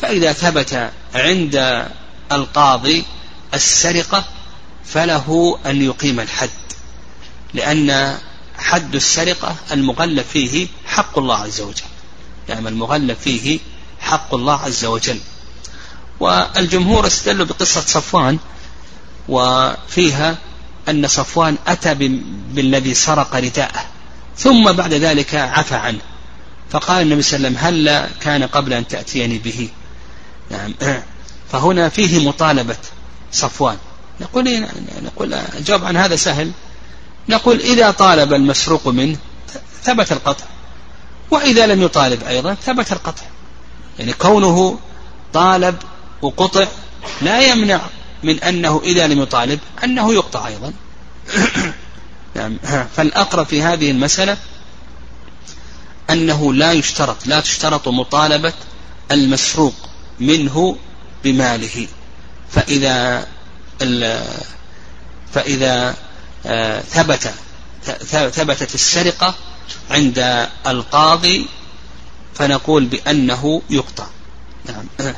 فإذا 0.00 0.33
ثبت 0.33 0.90
عند 1.14 1.87
القاضي 2.33 3.04
السرقة 3.54 4.24
فله 4.85 5.59
أن 5.66 5.83
يقيم 5.83 6.20
الحد 6.20 6.50
لأن 7.54 8.18
حد 8.59 8.94
السرقة 8.94 9.57
المغلب 9.72 10.24
فيه 10.33 10.68
حق 10.87 11.18
الله 11.18 11.37
عز 11.37 11.61
وجل. 11.61 11.83
يعني 12.48 12.68
المغلب 12.68 13.16
فيه 13.16 13.59
حق 14.00 14.35
الله 14.35 14.61
عز 14.61 14.85
وجل. 14.85 15.20
والجمهور 16.20 17.07
استدلوا 17.07 17.46
بقصة 17.46 17.81
صفوان 17.81 18.38
وفيها 19.28 20.37
أن 20.88 21.09
صفوان 21.09 21.57
أتى 21.66 21.94
بالذي 22.50 22.94
سرق 22.94 23.37
رداءه 23.37 23.87
ثم 24.37 24.72
بعد 24.72 24.94
ذلك 24.94 25.35
عفى 25.35 25.74
عنه. 25.74 26.00
فقال 26.70 27.02
النبي 27.02 27.22
صلى 27.22 27.37
الله 27.37 27.48
عليه 27.48 27.59
وسلم 27.59 27.88
هل 27.88 28.09
كان 28.20 28.42
قبل 28.42 28.72
أن 28.72 28.88
تأتيني 28.88 29.38
به؟ 29.38 29.68
نعم. 30.50 30.74
فهنا 31.52 31.88
فيه 31.88 32.28
مطالبة 32.28 32.76
صفوان. 33.33 33.76
نقول 34.20 34.46
إيه؟ 34.46 34.68
نقول 35.02 35.35
الجواب 35.35 35.85
عن 35.85 35.96
هذا 35.96 36.16
سهل. 36.16 36.50
نقول 37.28 37.61
إذا 37.61 37.90
طالب 37.90 38.33
المسروق 38.33 38.88
منه 38.88 39.16
ثبت 39.83 40.12
القطع. 40.12 40.44
وإذا 41.31 41.66
لم 41.66 41.83
يطالب 41.83 42.24
أيضا 42.24 42.54
ثبت 42.54 42.92
القطع. 42.92 43.24
يعني 43.98 44.12
كونه 44.12 44.78
طالب 45.33 45.76
وقطع 46.22 46.66
لا 47.22 47.40
يمنع 47.40 47.81
من 48.22 48.40
أنه 48.40 48.81
إذا 48.85 49.07
لم 49.07 49.22
يطالب 49.22 49.61
أنه 49.85 50.14
يقطع 50.14 50.46
أيضا. 50.46 50.72
نعم. 52.37 52.59
فالأقرب 52.96 53.46
في 53.46 53.62
هذه 53.62 53.90
المسألة 53.90 54.37
أنه 56.11 56.55
لا 56.55 56.73
يشترط 56.73 57.27
لا 57.27 57.40
تشترط 57.40 57.88
مطالبة 57.88 58.53
المسروق 59.12 59.75
منه 60.21 60.77
بماله. 61.25 61.88
فإذا 62.51 63.27
فإذا 65.33 65.97
آه، 66.47 66.81
ثبت 66.81 67.35
ثبتت 68.33 68.75
السرقة 68.75 69.35
عند 69.90 70.49
القاضي 70.66 71.47
فنقول 72.35 72.85
بأنه 72.85 73.62
يقطع. 73.71 74.07
نعم. 74.64 75.14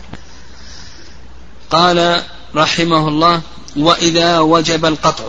قال 1.70 2.24
رحمه 2.54 3.08
الله 3.08 3.42
وإذا 3.76 4.38
وجب 4.38 4.84
القطع. 4.84 5.24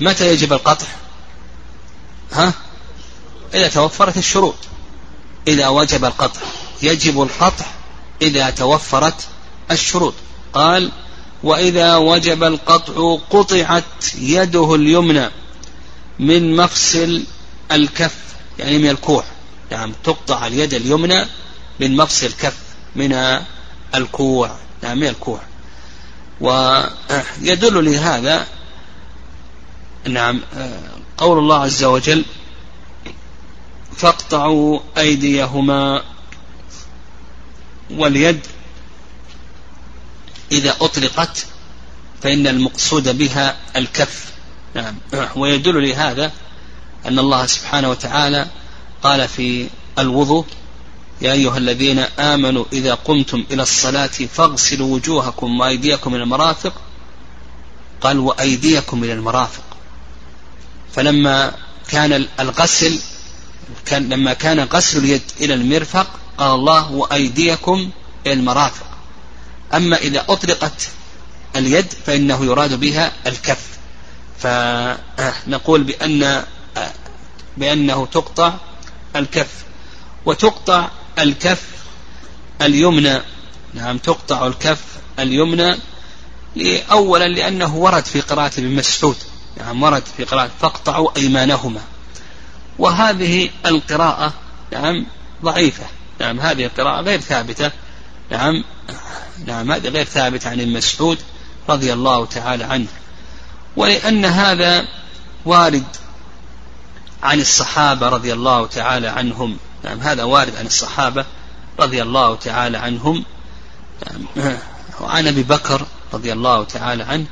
متى 0.00 0.32
يجب 0.32 0.52
القطع؟ 0.52 0.86
ها؟ 2.32 2.52
إذا 3.54 3.68
توفرت 3.68 4.16
الشروط. 4.16 4.54
إذا 5.46 5.68
وجب 5.68 6.04
القطع. 6.04 6.40
يجب 6.82 7.22
القطع 7.22 7.64
إذا 8.22 8.50
توفرت 8.50 9.14
الشروط. 9.70 10.14
قال 10.52 10.92
وإذا 11.42 11.96
وجب 11.96 12.44
القطع 12.44 13.18
قطعت 13.30 13.84
يده 14.18 14.74
اليمنى 14.74 15.30
من 16.18 16.56
مفصل 16.56 17.22
الكف 17.72 18.16
يعني 18.58 18.78
من 18.78 18.88
الكوع. 18.88 19.24
نعم 19.70 19.92
تقطع 20.04 20.46
اليد 20.46 20.74
اليمنى 20.74 21.26
من 21.80 21.96
مفصل 21.96 22.26
الكف 22.26 22.56
من 22.96 23.40
الكوع. 23.94 24.56
نعم 24.82 24.98
من 24.98 25.06
الكوع. 25.06 25.40
ويدل 26.40 27.84
لهذا 27.84 28.46
نعم 30.08 30.40
قول 31.18 31.38
الله 31.38 31.56
عز 31.56 31.84
وجل 31.84 32.24
فاقطعوا 33.96 34.80
أيديهما 34.98 36.02
واليد. 37.90 38.40
إذا 40.52 40.76
أطلقت 40.80 41.46
فإن 42.22 42.46
المقصود 42.46 43.18
بها 43.18 43.56
الكف. 43.76 44.32
نعم. 44.74 44.96
ويدل 45.36 45.88
لهذا 45.88 46.32
أن 47.06 47.18
الله 47.18 47.46
سبحانه 47.46 47.90
وتعالى 47.90 48.46
قال 49.02 49.28
في 49.28 49.68
الوضوء 49.98 50.44
يا 51.20 51.32
أيها 51.32 51.58
الذين 51.58 51.98
آمنوا 51.98 52.64
إذا 52.72 52.94
قمتم 52.94 53.44
إلى 53.50 53.62
الصلاة 53.62 54.06
فاغسلوا 54.06 54.94
وجوهكم 54.94 55.60
وأيديكم 55.60 56.14
إلى 56.14 56.22
المرافق. 56.22 56.72
قال 58.00 58.18
وأيديكم 58.18 59.04
إلى 59.04 59.12
المرافق. 59.12 59.62
فلما 60.92 61.52
كان 61.88 62.26
الغسل 62.40 63.00
كان 63.86 64.08
لما 64.08 64.32
كان 64.32 64.60
غسل 64.60 64.98
اليد 64.98 65.22
إلى 65.40 65.54
المرفق 65.54 66.06
قال 66.38 66.54
الله 66.54 66.92
وأيديكم 66.92 67.90
إلى 68.26 68.32
المرافق. 68.32 68.86
أما 69.74 69.96
إذا 69.96 70.24
أطلقت 70.28 70.88
اليد 71.56 71.86
فإنه 72.06 72.44
يراد 72.44 72.80
بها 72.80 73.12
الكف. 73.26 73.66
فنقول 74.38 75.84
بأن 75.84 76.44
بأنه 77.56 78.06
تقطع 78.06 78.54
الكف. 79.16 79.48
وتقطع 80.26 80.88
الكف 81.18 81.62
اليمنى. 82.62 83.20
نعم 83.74 83.98
تقطع 83.98 84.46
الكف 84.46 84.82
اليمنى 85.18 85.76
أولا 86.90 87.28
لأنه 87.28 87.76
ورد 87.76 88.04
في 88.04 88.20
قراءة 88.20 88.52
ابن 88.58 88.74
مسعود. 88.74 89.16
نعم 89.58 89.82
ورد 89.82 90.02
في 90.16 90.24
قراءة 90.24 90.50
فاقطعوا 90.60 91.10
أيمانهما. 91.16 91.80
وهذه 92.78 93.50
القراءة 93.66 94.32
نعم 94.72 95.06
ضعيفة. 95.44 95.84
نعم 96.20 96.40
هذه 96.40 96.64
القراءة 96.64 97.02
غير 97.02 97.20
ثابتة. 97.20 97.70
نعم 98.30 98.64
نعم 99.46 99.72
هذه 99.72 99.88
غير 99.88 100.04
ثابتة 100.04 100.50
عن 100.50 100.60
المسعود 100.60 101.18
رضي 101.68 101.92
الله 101.92 102.26
تعالى 102.26 102.64
عنه. 102.64 102.86
ولأن 103.76 104.24
هذا 104.24 104.88
وارد 105.44 105.84
عن 107.22 107.40
الصحابة 107.40 108.08
رضي 108.08 108.32
الله 108.32 108.66
تعالى 108.66 109.08
عنهم. 109.08 109.56
نعم 109.84 110.00
هذا 110.00 110.22
وارد 110.22 110.56
عن 110.56 110.66
الصحابة 110.66 111.24
رضي 111.80 112.02
الله 112.02 112.36
تعالى 112.36 112.78
عنهم. 112.78 113.24
نعم 114.36 114.56
وعن 115.00 115.26
أبي 115.26 115.42
بكر 115.42 115.86
رضي 116.12 116.32
الله 116.32 116.64
تعالى 116.64 117.02
عنه. 117.02 117.26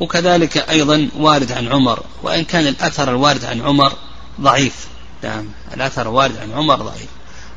وكذلك 0.00 0.56
أيضا 0.56 1.08
وارد 1.16 1.52
عن 1.52 1.68
عمر. 1.68 2.02
وإن 2.22 2.44
كان 2.44 2.66
الأثر 2.66 3.10
الوارد 3.10 3.44
عن 3.44 3.60
عمر 3.60 3.92
ضعيف. 4.40 4.74
نعم. 5.22 5.48
الأثر 5.74 6.02
الوارد 6.02 6.36
عن 6.36 6.52
عمر 6.52 6.76
ضعيف. 6.76 7.08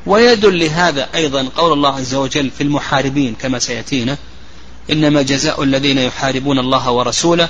ويدل 0.06 0.58
لهذا 0.58 1.08
أيضا 1.14 1.48
قول 1.56 1.72
الله 1.72 1.96
عز 1.96 2.14
وجل 2.14 2.50
في 2.50 2.62
المحاربين 2.62 3.34
كما 3.34 3.58
سيأتينا 3.58 4.18
إنما 4.90 5.22
جزاء 5.22 5.62
الذين 5.62 5.98
يحاربون 5.98 6.58
الله 6.58 6.90
ورسوله 6.90 7.48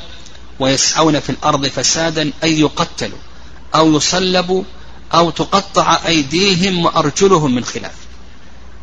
ويسعون 0.61 1.21
في 1.21 1.31
الأرض 1.31 1.67
فسادا 1.67 2.23
أن 2.23 2.49
يقتلوا 2.49 3.19
أو 3.75 3.97
يصلبوا 3.97 4.65
أو 5.15 5.31
تقطع 5.31 5.99
أيديهم 6.07 6.85
وأرجلهم 6.85 7.55
من 7.55 7.65
خلاف. 7.65 7.95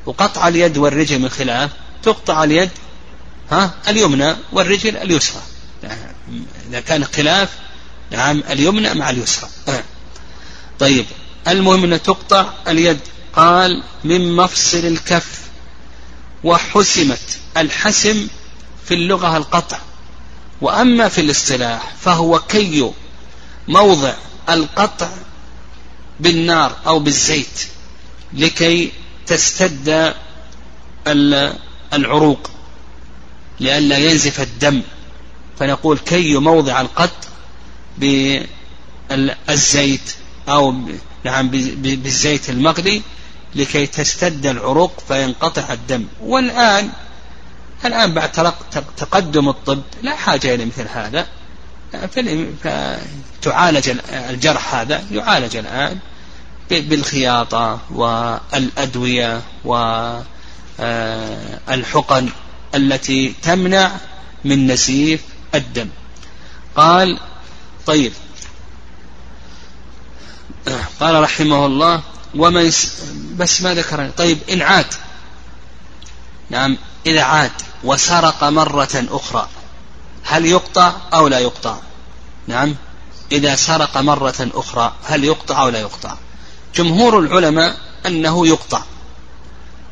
وقطع 0.06 0.48
اليد 0.48 0.78
والرجل 0.78 1.20
من 1.20 1.30
خلاف 1.30 1.72
تقطع 2.04 2.44
اليد 2.44 2.70
ها 3.52 3.72
اليمنى 3.88 4.36
والرجل 4.52 4.98
اليسرى. 4.98 5.42
إذا 6.70 6.80
كان 6.80 7.04
خلاف 7.04 7.50
نعم 8.12 8.44
اليمنى 8.50 8.94
مع 8.94 9.10
اليسرى. 9.10 9.50
طيب 10.80 11.06
المهم 11.48 11.94
أن 11.94 12.02
تقطع 12.02 12.54
اليد. 12.68 13.00
قال 13.34 13.84
من 14.04 14.36
مفصل 14.36 14.78
الكف. 14.78 15.40
وحسمت 16.44 17.40
الحسم 17.58 18.28
في 18.86 18.94
اللغة 18.94 19.38
القطع. 19.38 19.80
وأما 20.62 21.10
في 21.10 21.22
الاصطلاح 21.22 21.96
فهو 22.02 22.40
كي 22.40 22.92
موضع 23.68 24.14
القطع 24.50 25.10
بالنار 26.20 26.76
أو 26.88 27.00
بالزيت 27.00 27.68
لكي 28.34 28.92
تستد 29.28 30.14
العروق 31.94 32.52
لئلا 33.60 33.98
ينزف 33.98 34.42
الدم. 34.42 34.82
فنقول 35.60 35.98
كي 35.98 36.38
موضع 36.38 36.82
القطع 36.82 37.30
بالزيت 39.10 40.16
أو 40.50 40.76
نعم 41.24 41.50
بالزيت 41.50 42.50
المغلي 42.50 43.02
لكي 43.56 43.86
تستد 43.86 44.46
العروق 44.46 44.94
فينقطع 45.08 45.74
الدم. 45.74 46.06
والآن 46.22 46.90
الآن 47.86 48.14
بعد 48.14 48.32
تقدم 48.98 49.50
الطب 49.50 49.82
لا 50.02 50.16
حاجة 50.16 50.56
إلى 50.56 50.66
مثل 50.66 50.88
هذا. 50.88 51.28
فتعالج 53.42 53.90
الجرح 54.10 54.76
هذا 54.76 55.04
يعالج 55.12 55.56
الآن 55.56 55.98
بالخياطة 56.72 57.80
والأدوية 57.92 59.42
والحقن 61.68 62.30
التي 62.76 63.34
تمنع 63.42 63.92
من 64.46 64.72
نزيف 64.72 65.22
الدم. 65.56 65.90
قال 66.76 67.20
طيب 67.86 68.12
قال 71.02 71.24
رحمه 71.24 71.66
الله 71.66 72.02
ومن 72.36 72.72
بس 73.38 73.62
ما 73.62 73.74
ذكر. 73.74 74.10
طيب 74.18 74.38
إن 74.50 74.62
عاد. 74.62 74.86
نعم 76.50 76.78
إذا 77.06 77.22
عاد 77.22 77.52
وسرق 77.84 78.44
مرة 78.44 79.06
أخرى 79.12 79.50
هل 80.24 80.46
يقطع 80.46 80.94
أو 81.14 81.28
لا 81.28 81.40
يقطع؟ 81.40 81.78
نعم 82.48 82.76
إذا 83.32 83.56
سرق 83.56 83.98
مرة 83.98 84.50
أخرى 84.54 84.94
هل 85.04 85.24
يقطع 85.24 85.62
أو 85.62 85.70
لا 85.70 85.80
يقطع؟ 85.80 86.16
جمهور 86.76 87.20
العلماء 87.20 87.78
أنه 88.06 88.48
يقطع. 88.48 88.82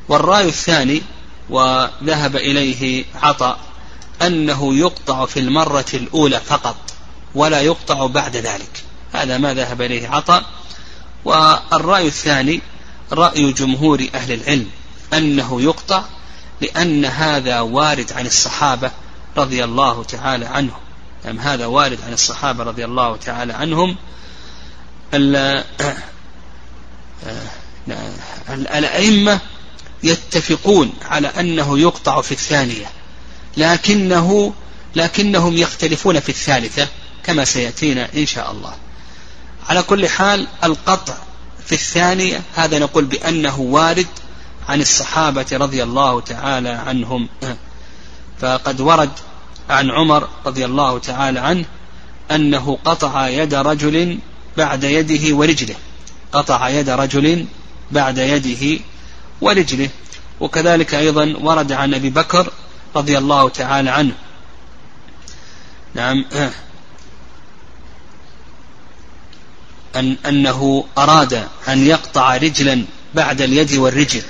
والرأي 0.09 0.47
الثاني 0.47 1.01
وذهب 1.49 2.35
إليه 2.35 3.05
عطاء 3.21 3.59
أنه 4.21 4.75
يقطع 4.75 5.25
في 5.25 5.39
المرة 5.39 5.85
الأولى 5.93 6.39
فقط 6.39 6.75
ولا 7.35 7.61
يقطع 7.61 8.05
بعد 8.05 8.35
ذلك. 8.35 8.83
هذا 9.13 9.37
ما 9.37 9.53
ذهب 9.53 9.81
إليه 9.81 10.07
عطاء 10.07 10.43
والرأي 11.25 12.07
الثاني 12.07 12.61
رأي 13.11 13.53
جمهور 13.53 14.07
أهل 14.15 14.31
العلم 14.31 14.69
أنه 15.13 15.61
يقطع 15.61 16.03
لأن 16.61 17.05
هذا 17.05 17.59
وارد 17.59 18.13
عن 18.13 18.25
الصحابة 18.25 18.91
رضي 19.37 19.63
الله 19.63 20.03
تعالى 20.03 20.45
عنهم. 20.45 20.79
يعني 21.25 21.39
هذا 21.39 21.65
وارد 21.65 21.99
عن 22.07 22.13
الصحابة 22.13 22.63
رضي 22.63 22.85
الله 22.85 23.17
تعالى 23.17 23.53
عنهم. 23.53 23.95
الأئمة 28.49 29.39
يتفقون 30.03 30.93
على 31.05 31.27
أنه 31.27 31.79
يقطع 31.79 32.21
في 32.21 32.31
الثانية 32.31 32.85
لكنه 33.57 34.53
لكنهم 34.95 35.57
يختلفون 35.57 36.19
في 36.19 36.29
الثالثة 36.29 36.87
كما 37.23 37.45
سيأتينا 37.45 38.09
إن 38.15 38.25
شاء 38.25 38.51
الله. 38.51 38.73
على 39.69 39.81
كل 39.81 40.09
حال 40.09 40.47
القطع 40.63 41.13
في 41.65 41.71
الثانية 41.71 42.41
هذا 42.55 42.79
نقول 42.79 43.05
بأنه 43.05 43.59
وارد 43.59 44.07
عن 44.69 44.81
الصحابة 44.81 45.45
رضي 45.53 45.83
الله 45.83 46.21
تعالى 46.21 46.69
عنهم. 46.69 47.29
فقد 48.39 48.81
ورد 48.81 49.11
عن 49.69 49.91
عمر 49.91 50.27
رضي 50.45 50.65
الله 50.65 50.99
تعالى 50.99 51.39
عنه 51.39 51.65
أنه 52.31 52.77
قطع 52.85 53.27
يد 53.27 53.53
رجل 53.53 54.19
بعد 54.57 54.83
يده 54.83 55.35
ورجله. 55.35 55.75
قطع 56.31 56.69
يد 56.69 56.89
رجل 56.89 57.45
بعد 57.91 58.17
يده 58.17 58.79
ورجله. 59.41 59.89
وكذلك 60.39 60.95
أيضا 60.95 61.33
ورد 61.41 61.71
عن 61.71 61.93
أبي 61.93 62.09
بكر 62.09 62.51
رضي 62.95 63.17
الله 63.17 63.49
تعالى 63.49 63.89
عنه. 63.89 64.13
نعم. 65.93 66.25
أن 69.99 70.17
أنه 70.25 70.85
أراد 70.97 71.47
أن 71.67 71.87
يقطع 71.87 72.37
رجلا 72.37 72.85
بعد 73.13 73.41
اليد 73.41 73.73
والرجل. 73.73 74.21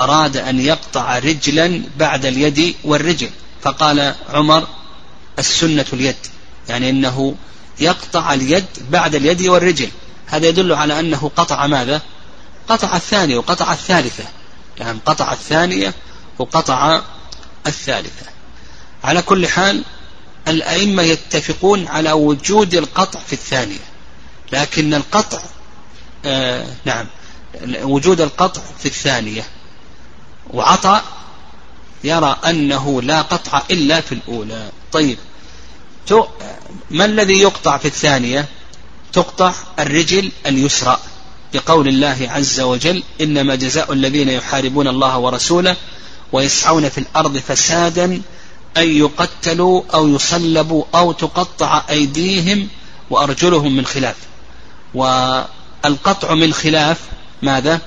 أراد 0.00 0.36
أن 0.36 0.60
يقطع 0.60 1.18
رجلا 1.18 1.82
بعد 1.96 2.26
اليد 2.26 2.74
والرجل. 2.84 3.30
فقال 3.62 4.14
عمر 4.28 4.66
السنة 5.38 5.86
اليد. 5.92 6.16
يعني 6.68 6.90
أنه 6.90 7.34
يقطع 7.80 8.34
اليد 8.34 8.64
بعد 8.90 9.14
اليد 9.14 9.46
والرجل. 9.46 9.88
هذا 10.26 10.48
يدل 10.48 10.72
على 10.72 11.00
أنه 11.00 11.30
قطع 11.36 11.66
ماذا؟ 11.66 12.02
قطع 12.68 12.96
الثانية 12.96 13.38
وقطع 13.38 13.72
الثالثة. 13.72 14.24
يعني 14.78 14.98
قطع 15.06 15.32
الثانية 15.32 15.94
وقطع 16.38 17.00
الثالثة. 17.66 18.26
على 19.04 19.22
كل 19.22 19.48
حال 19.48 19.84
الأئمة 20.48 21.02
يتفقون 21.02 21.88
على 21.88 22.12
وجود 22.12 22.74
القطع 22.74 23.20
في 23.20 23.32
الثانية. 23.32 23.95
لكن 24.52 24.94
القطع 24.94 25.38
آه 26.24 26.66
نعم 26.84 27.06
وجود 27.82 28.20
القطع 28.20 28.60
في 28.78 28.86
الثانية. 28.86 29.44
وعطى 30.50 31.00
يرى 32.04 32.36
أنه 32.46 33.02
لا 33.02 33.22
قطع 33.22 33.62
إلا 33.70 34.00
في 34.00 34.12
الأولى. 34.12 34.70
طيب 34.92 35.18
ما 36.90 37.04
الذي 37.04 37.34
يقطع 37.34 37.78
في 37.78 37.88
الثانية؟ 37.88 38.48
تقطع 39.12 39.52
الرجل 39.78 40.32
اليسرى. 40.46 40.98
بقول 41.54 41.88
الله 41.88 42.28
عز 42.30 42.60
وجل 42.60 43.02
إنما 43.20 43.54
جزاء 43.54 43.92
الذين 43.92 44.28
يحاربون 44.28 44.88
الله 44.88 45.18
ورسوله 45.18 45.76
ويسعون 46.32 46.88
في 46.88 46.98
الأرض 46.98 47.38
فسادا 47.38 48.22
أن 48.76 48.96
يقتلوا 48.96 49.82
أو 49.94 50.08
يصلبوا 50.08 50.84
أو 50.94 51.12
تقطع 51.12 51.82
أيديهم 51.90 52.68
وأرجلهم 53.10 53.76
من 53.76 53.86
خلاف. 53.86 54.16
والقطع 54.96 56.34
من 56.34 56.52
خلاف 56.52 56.98
ماذا؟ 57.42 57.80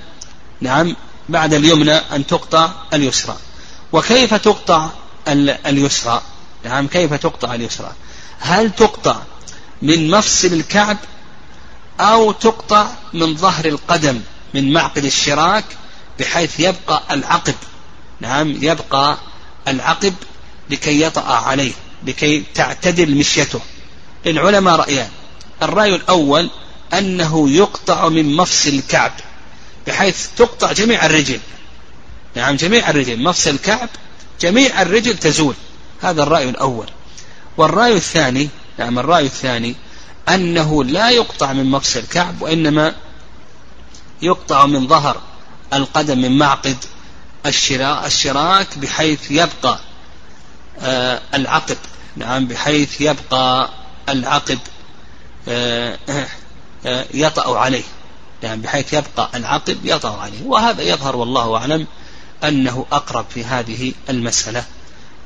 نعم 0.61 0.95
بعد 1.29 1.53
اليمنى 1.53 1.93
أن 1.93 2.27
تقطع 2.27 2.71
اليسرى. 2.93 3.35
وكيف 3.91 4.33
تقطع 4.33 4.89
اليسرى؟ 5.65 6.21
نعم 6.65 6.87
كيف 6.87 7.13
تقطع 7.13 7.53
اليسرى؟ 7.53 7.91
هل 8.39 8.71
تقطع 8.71 9.15
من 9.81 10.09
مفصل 10.11 10.47
الكعب 10.47 10.97
أو 11.99 12.31
تقطع 12.31 12.87
من 13.13 13.35
ظهر 13.35 13.65
القدم 13.65 14.21
من 14.53 14.73
معقد 14.73 15.05
الشراك 15.05 15.65
بحيث 16.19 16.59
يبقى 16.59 17.03
العقب؟ 17.11 17.55
نعم 18.19 18.63
يبقى 18.63 19.17
العقب 19.67 20.13
لكي 20.69 21.01
يطأ 21.01 21.21
عليه 21.21 21.73
لكي 22.07 22.43
تعتدل 22.53 23.15
مشيته. 23.15 23.59
للعلماء 24.25 24.75
رأيان. 24.75 25.09
الرأي 25.63 25.95
الأول 25.95 26.49
أنه 26.93 27.49
يقطع 27.49 28.09
من 28.09 28.35
مفصل 28.35 28.69
الكعب 28.69 29.11
بحيث 29.87 30.27
تقطع 30.37 30.71
جميع 30.71 31.05
الرجل. 31.05 31.39
نعم 32.35 32.55
جميع 32.55 32.89
الرجل. 32.89 33.23
مفصل 33.23 33.49
الكعب 33.49 33.89
جميع 34.41 34.81
الرجل 34.81 35.17
تزول. 35.17 35.55
هذا 36.01 36.23
الرأي 36.23 36.49
الأول. 36.49 36.87
والرأي 37.57 37.93
الثاني 37.93 38.49
نعم 38.77 38.99
الرأي 38.99 39.25
الثاني 39.25 39.75
أنه 40.29 40.83
لا 40.83 41.09
يقطع 41.09 41.53
من 41.53 41.65
مفصل 41.71 41.99
الكعب 41.99 42.41
وإنما 42.41 42.95
يقطع 44.21 44.65
من 44.65 44.87
ظهر 44.87 45.21
القدم 45.73 46.17
من 46.21 46.37
معقد 46.37 46.77
الشراك 48.05 48.77
بحيث 48.77 49.31
يبقى 49.31 49.79
آه 50.79 51.21
العقب 51.33 51.77
نعم 52.15 52.45
بحيث 52.47 53.01
يبقى 53.01 53.69
العقب 54.09 54.59
آه 55.47 55.97
يطأ 57.13 57.57
عليه. 57.57 57.83
يعني 58.43 58.61
بحيث 58.61 58.93
يبقى 58.93 59.29
العقب 59.35 59.77
يطأ 59.83 60.17
عليه. 60.17 60.43
وهذا 60.45 60.81
يظهر 60.81 61.15
والله 61.15 61.57
أعلم 61.57 61.87
أنه 62.43 62.85
أقرب 62.91 63.25
في 63.29 63.45
هذه 63.45 63.93
المسألة. 64.09 64.65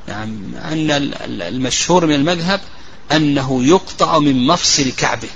نعم 0.07 0.55
أن 0.55 0.91
المشهور 1.25 2.05
من 2.05 2.15
المذهب 2.15 2.61
أنه 3.11 3.63
يقطع 3.63 4.19
من 4.19 4.47
مفصل 4.47 4.91
كعبه. 4.91 5.29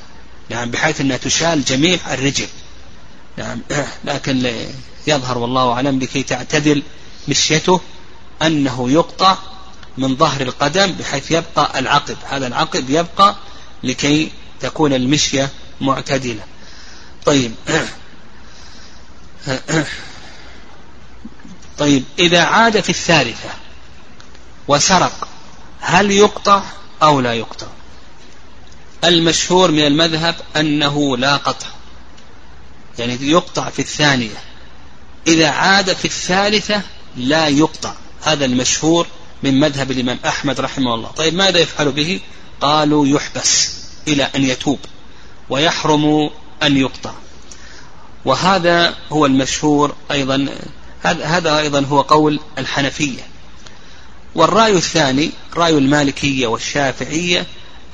نعم 0.49 0.71
بحيث 0.71 1.01
أنها 1.01 1.17
تشال 1.17 1.65
جميع 1.65 1.99
الرجل. 2.13 2.47
نعم 3.37 3.61
لكن 4.05 4.51
يظهر 5.07 5.37
والله 5.37 5.71
أعلم 5.71 5.99
لكي 5.99 6.23
تعتدل 6.23 6.83
مشيته 7.27 7.81
أنه 8.41 8.91
يقطع 8.91 9.37
من 9.97 10.15
ظهر 10.15 10.41
القدم 10.41 10.91
بحيث 10.91 11.31
يبقى 11.31 11.79
العقب 11.79 12.17
هذا 12.29 12.47
العقب 12.47 12.89
يبقى 12.89 13.35
لكي 13.83 14.31
تكون 14.59 14.93
المشية 14.93 15.49
معتدلة. 15.81 16.43
طيب. 17.25 17.55
طيب 21.77 22.03
إذا 22.19 22.41
عاد 22.41 22.81
في 22.81 22.89
الثالثة 22.89 23.49
وسرق 24.67 25.27
هل 25.79 26.11
يقطع 26.11 26.63
أو 27.03 27.19
لا 27.21 27.33
يقطع؟ 27.33 27.67
المشهور 29.03 29.71
من 29.71 29.85
المذهب 29.85 30.35
أنه 30.55 31.17
لا 31.17 31.37
قطع. 31.37 31.67
يعني 32.99 33.17
يقطع 33.21 33.69
في 33.69 33.79
الثانية. 33.79 34.37
إذا 35.27 35.49
عاد 35.49 35.93
في 35.93 36.05
الثالثة 36.05 36.81
لا 37.17 37.47
يقطع. 37.47 37.93
هذا 38.23 38.45
المشهور 38.45 39.07
من 39.43 39.59
مذهب 39.59 39.91
الإمام 39.91 40.19
أحمد 40.25 40.59
رحمه 40.59 40.95
الله. 40.95 41.09
طيب 41.09 41.33
ماذا 41.33 41.59
يفعل 41.59 41.91
به؟ 41.91 42.19
قالوا 42.61 43.07
يحبس 43.07 43.71
إلى 44.07 44.23
أن 44.23 44.43
يتوب. 44.43 44.79
ويحرم 45.49 46.29
أن 46.63 46.77
يقطع. 46.77 47.11
وهذا 48.25 48.95
هو 49.11 49.25
المشهور 49.25 49.95
أيضا 50.11 50.47
هذا 51.03 51.59
أيضا 51.59 51.85
هو 51.85 52.01
قول 52.01 52.39
الحنفية. 52.57 53.21
والرأي 54.35 54.71
الثاني 54.71 55.31
رأي 55.55 55.77
المالكية 55.77 56.47
والشافعية 56.47 57.45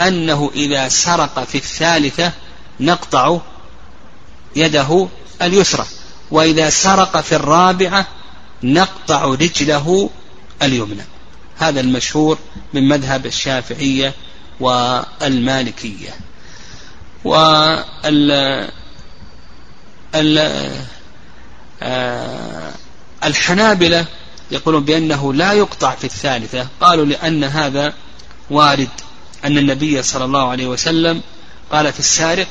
أنه 0.01 0.51
إذا 0.55 0.89
سرق 0.89 1.43
في 1.43 1.55
الثالثة 1.55 2.31
نقطع 2.79 3.37
يده 4.55 5.07
اليسرى 5.41 5.85
وإذا 6.31 6.69
سرق 6.69 7.21
في 7.21 7.35
الرابعة 7.35 8.07
نقطع 8.63 9.23
رجله 9.23 10.09
اليمنى. 10.61 11.03
هذا 11.57 11.79
المشهور 11.79 12.37
من 12.73 12.87
مذهب 12.87 13.25
الشافعية 13.25 14.13
والمالكية. 14.59 16.15
آه، 21.81 22.73
الحنابلة 23.23 24.05
يقولون 24.51 24.83
بأنه 24.83 25.33
لا 25.33 25.53
يقطع 25.53 25.95
في 25.95 26.03
الثالثة. 26.03 26.67
قالوا 26.81 27.05
لأن 27.05 27.43
هذا 27.43 27.93
وارد. 28.49 28.89
أن 29.45 29.57
النبي 29.57 30.03
صلى 30.03 30.25
الله 30.25 30.49
عليه 30.49 30.67
وسلم 30.67 31.21
قال 31.71 31.93
في 31.93 31.99
السارق 31.99 32.47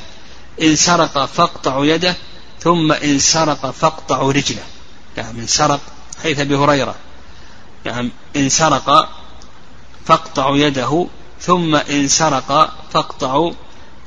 إن 0.61 0.75
سرق 0.75 1.25
فاقطعوا 1.25 1.85
يده 1.85 2.15
ثم 2.59 2.91
إن 2.91 3.19
سرق 3.19 3.71
فاقطعوا 3.71 4.31
رجله. 4.31 4.63
نعم 5.17 5.39
إن 5.39 5.47
سرق 5.47 5.79
حيث 6.23 6.39
أبي 6.39 6.55
هريرة. 6.55 6.95
نعم 7.85 8.11
إن 8.35 8.49
سرق 8.49 9.09
فاقطعوا 10.05 10.57
يده 10.57 11.07
ثم 11.41 11.75
إن 11.75 12.07
سرق 12.07 12.73
فاقطعوا 12.93 13.53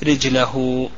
رجله. 0.03 0.89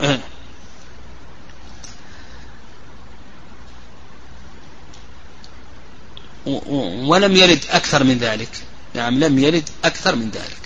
ولم 7.06 7.36
يرد 7.36 7.64
أكثر 7.70 8.04
من 8.04 8.18
ذلك. 8.18 8.48
نعم 8.94 9.18
لم 9.18 9.38
يرد 9.38 9.68
أكثر 9.84 10.16
من 10.16 10.30
ذلك. 10.30 10.58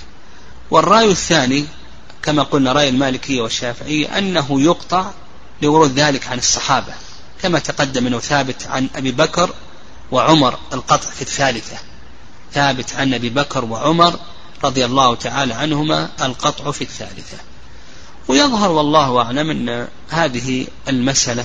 والرأي 0.70 1.10
الثاني 1.10 1.66
كما 2.22 2.42
قلنا 2.42 2.72
رأي 2.72 2.88
المالكية 2.88 3.40
والشافعية 3.40 4.18
أنه 4.18 4.60
يقطع 4.60 5.10
لورود 5.62 5.98
ذلك 5.98 6.28
عن 6.28 6.38
الصحابة 6.38 6.94
كما 7.42 7.58
تقدم 7.58 8.06
أنه 8.06 8.18
ثابت 8.18 8.66
عن 8.66 8.88
أبي 8.96 9.12
بكر 9.12 9.54
وعمر 10.10 10.58
القطع 10.72 11.10
في 11.10 11.22
الثالثة. 11.22 11.76
ثابت 12.54 12.94
عن 12.94 13.14
أبي 13.14 13.30
بكر 13.30 13.64
وعمر 13.64 14.18
رضي 14.64 14.84
الله 14.84 15.14
تعالى 15.14 15.54
عنهما 15.54 16.10
القطع 16.22 16.70
في 16.70 16.84
الثالثة. 16.84 17.36
ويظهر 18.28 18.70
والله 18.70 19.22
أعلم 19.22 19.50
أن 19.50 19.88
هذه 20.10 20.66
المسألة 20.88 21.44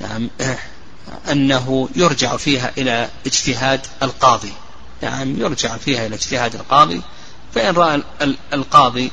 نعم 0.00 0.30
أنه 1.30 1.88
يرجع 1.96 2.36
فيها 2.36 2.72
إلى 2.78 3.08
اجتهاد 3.26 3.80
القاضي. 4.02 4.52
نعم 5.02 5.40
يرجع 5.40 5.76
فيها 5.76 6.06
إلى 6.06 6.14
اجتهاد 6.14 6.54
القاضي. 6.54 7.02
فإن 7.54 7.74
رأى 7.74 8.02
القاضي 8.52 9.10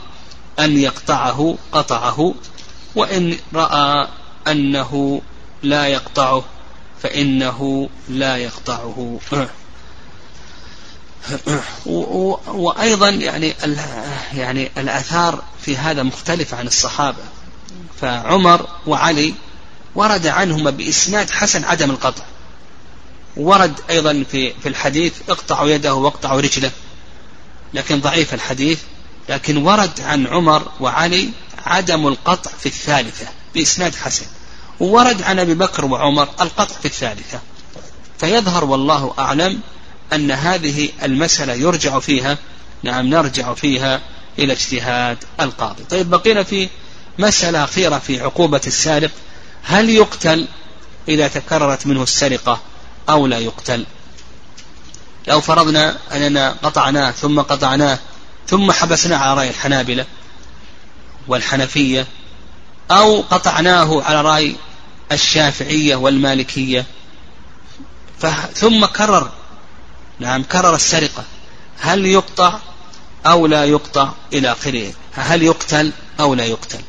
أن 0.59 0.77
يقطعه 0.77 1.57
قطعه. 1.71 2.33
وإن 2.95 3.37
رأى 3.53 4.07
أنه 4.47 5.21
لا 5.63 5.87
يقطعه 5.87 6.43
فإنه 7.01 7.89
لا 8.09 8.37
يقطعه. 8.37 9.19
وأيضا 11.85 13.09
يعني 13.09 13.53
يعني 14.33 14.71
الآثار 14.77 15.43
في 15.61 15.77
هذا 15.77 16.03
مختلفة 16.03 16.57
عن 16.57 16.67
الصحابة. 16.67 17.23
فعمر 18.01 18.67
وعلي 18.87 19.33
ورد 19.95 20.27
عنهما 20.27 20.69
بإسناد 20.69 21.29
حسن 21.29 21.63
عدم 21.63 21.91
القطع. 21.91 22.23
ورد 23.37 23.79
أيضا 23.89 24.23
في 24.31 24.53
في 24.53 24.69
الحديث 24.69 25.13
اقطعوا 25.29 25.69
يده 25.69 25.93
واقطعوا 25.93 26.41
رجله. 26.41 26.71
لكن 27.73 28.01
ضعيف 28.01 28.33
الحديث. 28.33 28.79
لكن 29.29 29.57
ورد 29.57 30.01
عن 30.01 30.27
عمر 30.27 30.71
وعلي 30.79 31.29
عدم 31.65 32.07
القطع 32.07 32.51
في 32.59 32.65
الثالثة 32.65 33.27
بإسناد 33.53 33.95
حسن. 33.95 34.25
وورد 34.79 35.21
عن 35.21 35.39
أبي 35.39 35.53
بكر 35.53 35.85
وعمر 35.85 36.29
القطع 36.41 36.75
في 36.75 36.85
الثالثة. 36.85 37.39
فيظهر 38.19 38.65
والله 38.65 39.13
أعلم 39.19 39.61
أن 40.15 40.31
هذه 40.31 40.89
المسألة 41.03 41.53
يرجع 41.53 41.99
فيها 41.99 42.37
نعم 42.83 43.07
نرجع 43.07 43.53
فيها 43.53 44.01
إلى 44.39 44.53
اجتهاد 44.53 45.17
القاضي. 45.39 45.83
طيب 45.83 46.09
بقينا 46.09 46.43
في 46.43 46.69
مسألة 47.19 47.63
أخيرة 47.63 47.99
في 47.99 48.21
عقوبة 48.21 48.61
السارق. 48.67 49.11
هل 49.63 49.89
يقتل 49.89 50.47
إذا 51.07 51.27
تكررت 51.27 51.87
منه 51.87 52.03
السرقة 52.03 52.61
أو 53.09 53.27
لا 53.27 53.37
يقتل؟ 53.37 53.85
لو 55.27 55.41
فرضنا 55.41 55.97
أننا 56.11 56.55
قطعناه 56.63 57.11
ثم 57.11 57.41
قطعناه 57.41 57.99
ثم 58.47 58.71
حبسناه 58.71 59.17
على 59.17 59.33
رأي 59.37 59.49
الحنابلة 59.49 60.05
والحنفية 61.27 62.07
أو 62.91 63.21
قطعناه 63.21 64.03
على 64.03 64.21
رأي 64.21 64.55
الشافعية 65.11 65.95
والمالكية 65.95 66.85
ثم 68.53 68.85
كرر 68.85 69.31
نعم 70.19 70.43
كرر 70.43 70.75
السرقة. 70.75 71.23
هل 71.79 72.05
يقطع 72.05 72.59
أو 73.25 73.47
لا 73.47 73.65
يقطع 73.65 74.11
إلى 74.33 74.51
آخره؟ 74.51 74.93
هل 75.13 75.43
يقتل 75.43 75.91
أو 76.19 76.33
لا 76.33 76.45
يقتل؟ 76.45 76.79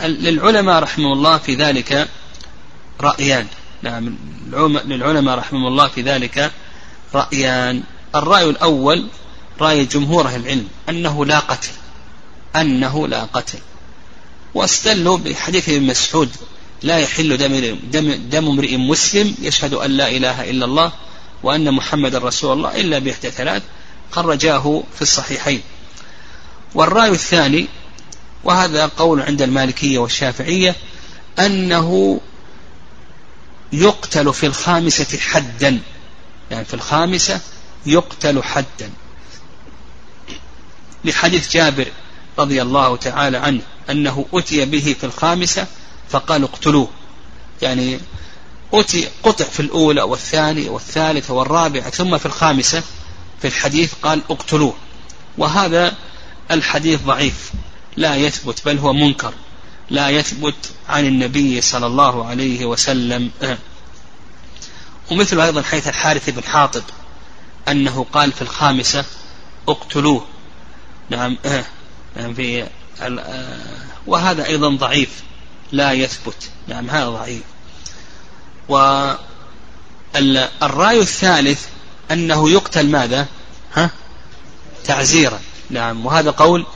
للعلماء 0.00 0.82
رحمه 0.82 1.12
الله 1.12 1.38
في 1.38 1.54
ذلك 1.54 2.08
رأيان. 3.00 3.46
نعم 3.82 4.16
للعلماء 4.84 5.38
رحمه 5.38 5.68
الله 5.68 5.88
في 5.88 6.02
ذلك 6.02 6.52
رأيان. 7.14 7.82
الرأي 8.14 8.50
الأول 8.50 9.06
رأي 9.60 9.84
جمهور 9.84 10.26
أهل 10.26 10.40
العلم 10.40 10.68
أنه 10.88 11.26
لا 11.26 11.38
قتل. 11.38 11.70
أنه 12.56 13.08
لا 13.08 13.24
قتل. 13.24 13.58
واستدلوا 14.54 15.18
بحديث 15.18 15.68
ابن 15.68 15.86
مسعود 15.86 16.30
لا 16.82 16.98
يحل 16.98 17.36
دم, 17.36 17.78
دم, 17.90 18.12
دم 18.30 18.48
امرئ 18.48 18.76
مسلم 18.76 19.34
يشهد 19.42 19.74
أن 19.74 19.90
لا 19.90 20.08
إله 20.08 20.50
إلا 20.50 20.64
الله 20.64 20.92
وأن 21.42 21.74
محمد 21.74 22.14
رسول 22.14 22.52
الله 22.52 22.80
إلا 22.80 22.98
بإحدى 22.98 23.30
ثلاث 23.30 23.62
خرجاه 24.10 24.82
في 24.94 25.02
الصحيحين. 25.02 25.62
والرأي 26.74 27.10
الثاني 27.10 27.68
وهذا 28.44 28.86
قول 28.86 29.22
عند 29.22 29.42
المالكية 29.42 29.98
والشافعية 29.98 30.76
أنه 31.38 32.20
يقتل 33.72 34.34
في 34.34 34.46
الخامسة 34.46 35.18
حدا. 35.18 35.80
يعني 36.50 36.64
في 36.64 36.74
الخامسة 36.74 37.40
يقتل 37.86 38.42
حدا. 38.42 38.90
لحديث 41.04 41.52
جابر 41.52 41.86
رضي 42.38 42.62
الله 42.62 42.96
تعالى 42.96 43.36
عنه 43.38 43.60
أنه 43.90 44.26
أتي 44.34 44.64
به 44.64 44.96
في 45.00 45.04
الخامسة 45.04 45.66
فقال 46.08 46.42
اقتلوه. 46.42 46.88
يعني 47.62 48.00
قطع 49.22 49.44
في 49.44 49.60
الأولى 49.60 50.02
والثانية 50.02 50.70
والثالثة 50.70 51.34
والرابعة 51.34 51.90
ثم 51.90 52.18
في 52.18 52.26
الخامسة 52.26 52.82
في 53.40 53.48
الحديث 53.48 53.92
قال 54.02 54.22
اقتلوه. 54.30 54.74
وهذا 55.38 55.94
الحديث 56.50 57.00
ضعيف. 57.00 57.52
لا 57.96 58.16
يثبت 58.16 58.64
بل 58.66 58.78
هو 58.78 58.92
منكر. 58.92 59.34
لا 59.90 60.08
يثبت 60.08 60.54
عن 60.88 61.06
النبي 61.06 61.60
صلى 61.60 61.86
الله 61.86 62.26
عليه 62.26 62.66
وسلم. 62.66 63.30
ومثل 65.10 65.40
أيضا 65.40 65.62
حيث 65.62 65.88
الحارث 65.88 66.30
بن 66.30 66.44
حاطب 66.44 66.82
أنه 67.68 68.06
قال 68.12 68.32
في 68.32 68.42
الخامسة 68.42 69.04
اقتلوه. 69.68 70.26
نعم 71.10 71.38
نعم 72.16 72.34
في 72.34 72.66
وهذا 74.06 74.46
أيضا 74.46 74.68
ضعيف. 74.68 75.22
لا 75.72 75.92
يثبت. 75.92 76.50
نعم 76.68 76.90
هذا 76.90 77.08
ضعيف. 77.08 77.42
والرأي 78.68 79.10
الثالث 81.00 81.66
أنه 82.10 82.50
يقتل 82.50 82.86
ماذا؟ 82.90 83.26
ها؟ 83.74 83.90
تعزيرا. 84.84 85.40
نعم 85.70 86.06
وهذا 86.06 86.30
قول 86.30 86.66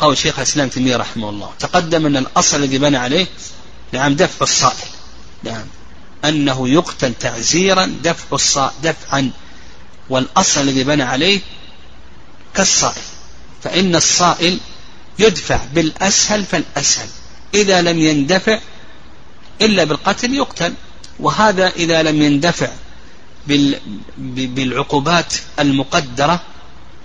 قول 0.00 0.18
شيخ 0.18 0.38
الإسلام 0.38 0.68
تيمية 0.68 0.96
رحمه 0.96 1.30
الله. 1.30 1.50
تقدم 1.58 2.06
أن 2.06 2.16
الأصل 2.16 2.56
الذي 2.56 2.78
بنى 2.78 2.96
عليه 2.96 3.26
نعم 3.92 4.14
دفع 4.14 4.42
الصائل. 4.42 4.88
نعم 5.42 5.64
أنه 6.24 6.68
يقتل 6.68 7.14
تعزيرا 7.14 7.86
دفع 8.02 8.24
الصائل 8.32 8.74
دفعا. 8.82 9.30
والأصل 10.10 10.60
الذي 10.60 10.84
بنى 10.84 11.02
عليه 11.02 11.40
كالصائل. 12.54 13.02
فإن 13.62 13.96
الصائل 13.96 14.58
يدفع 15.18 15.60
بالأسهل 15.74 16.44
فالأسهل. 16.44 17.08
إذا 17.54 17.82
لم 17.82 17.98
يندفع 17.98 18.60
إلا 19.62 19.84
بالقتل 19.84 20.34
يقتل. 20.34 20.74
وهذا 21.20 21.68
إذا 21.68 22.02
لم 22.02 22.22
يندفع 22.22 22.68
بالعقوبات 24.18 25.34
المقدرة 25.58 26.40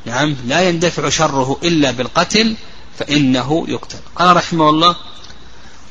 نعم 0.05 0.35
لا 0.45 0.61
يندفع 0.61 1.09
شره 1.09 1.59
إلا 1.63 1.91
بالقتل 1.91 2.55
فإنه 2.99 3.65
يقتل. 3.67 3.97
قال 4.15 4.37
رحمه 4.37 4.69
الله 4.69 4.95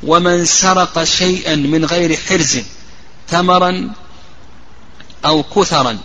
ومن 0.02 0.44
سرق 0.44 1.04
شيئا 1.04 1.54
من 1.54 1.84
غير 1.84 2.16
حرز 2.16 2.58
تمرا 3.28 3.92
أو 5.24 5.42
كثرا 5.42 5.98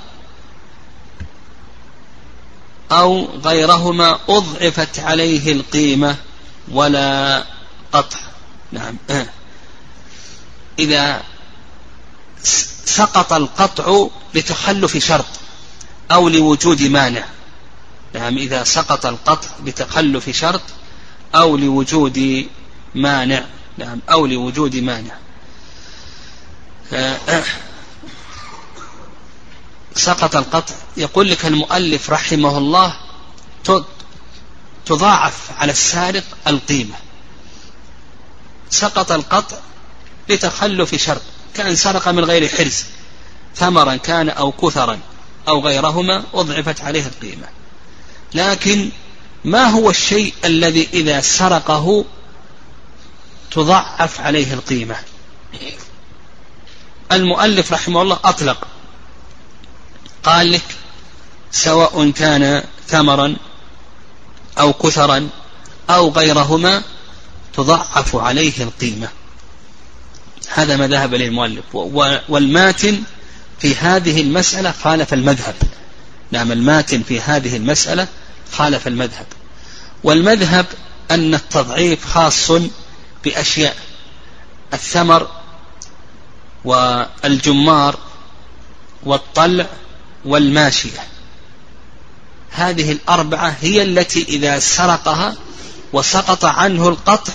أو 2.91 3.27
غيرهما 3.45 4.19
أضعفت 4.29 4.99
عليه 4.99 5.51
القيمة 5.51 6.15
ولا 6.71 7.43
قطع. 7.91 8.17
نعم. 8.71 8.95
إذا 10.79 11.21
سقط 12.85 13.33
القطع 13.33 14.07
لتخلف 14.33 14.97
شرط 14.97 15.25
أو 16.11 16.29
لوجود 16.29 16.81
مانع. 16.81 17.25
نعم 18.13 18.37
إذا 18.37 18.63
سقط 18.63 19.05
القطع 19.05 19.47
بتخلف 19.63 20.29
شرط 20.29 20.61
أو 21.35 21.57
لوجود 21.57 22.47
مانع. 22.95 23.45
نعم 23.77 23.99
أو 24.11 24.25
لوجود 24.25 24.75
مانع. 24.75 25.13
سقط 29.95 30.35
القطع. 30.35 30.75
يقول 30.97 31.29
لك 31.29 31.45
المؤلف 31.45 32.09
رحمه 32.09 32.57
الله 32.57 32.95
تضاعف 34.85 35.51
على 35.57 35.71
السارق 35.71 36.23
القيمة. 36.47 36.95
سقط 38.69 39.11
القطع 39.11 39.57
لتخلف 40.29 40.95
شرط. 40.95 41.21
كان 41.53 41.75
سرق 41.75 42.07
من 42.07 42.23
غير 42.23 42.47
حرز 42.47 42.85
ثمرا 43.55 43.95
كان 43.95 44.29
أو 44.29 44.51
كثرا 44.51 44.99
أو 45.47 45.59
غيرهما 45.59 46.23
أضعفت 46.33 46.81
عليه 46.81 47.05
القيمة. 47.05 47.47
لكن 48.33 48.89
ما 49.45 49.63
هو 49.63 49.89
الشيء 49.89 50.33
الذي 50.45 50.87
إذا 50.93 51.21
سرقه 51.21 52.05
تضعف 53.51 54.21
عليه 54.21 54.53
القيمة؟ 54.53 54.95
المؤلف 57.11 57.73
رحمه 57.73 58.01
الله 58.01 58.19
أطلق. 58.23 58.67
قال 60.23 60.51
لك 60.51 60.75
سواء 61.51 62.11
كان 62.11 62.63
ثمرا 62.87 63.35
أو 64.59 64.73
كثرا 64.73 65.29
أو 65.89 66.09
غيرهما 66.09 66.83
تضعف 67.53 68.15
عليه 68.15 68.63
القيمة. 68.63 69.09
هذا 70.47 70.77
ما 70.77 70.87
ذهب 70.87 71.13
إليه 71.13 71.27
المؤلف. 71.27 71.63
والماتن 72.29 73.03
في 73.59 73.75
هذه 73.75 74.21
المسألة 74.21 74.71
خالف 74.71 75.13
المذهب. 75.13 75.55
نعم 76.31 76.51
الماتن 76.51 77.03
في 77.03 77.21
هذه 77.21 77.57
المسألة 77.57 78.07
خالف 78.51 78.87
المذهب. 78.87 79.25
والمذهب 80.03 80.65
أن 81.11 81.33
التضعيف 81.33 82.05
خاص 82.05 82.51
بأشياء. 83.23 83.75
الثمر 84.73 85.27
والجمار 86.65 87.97
والطلع 89.03 89.65
والماشية. 90.25 90.99
هذه 92.51 92.91
الأربعة 92.91 93.55
هي 93.61 93.83
التي 93.83 94.23
إذا 94.23 94.59
سرقها 94.59 95.35
وسقط 95.93 96.45
عنه 96.45 96.87
القطع 96.87 97.33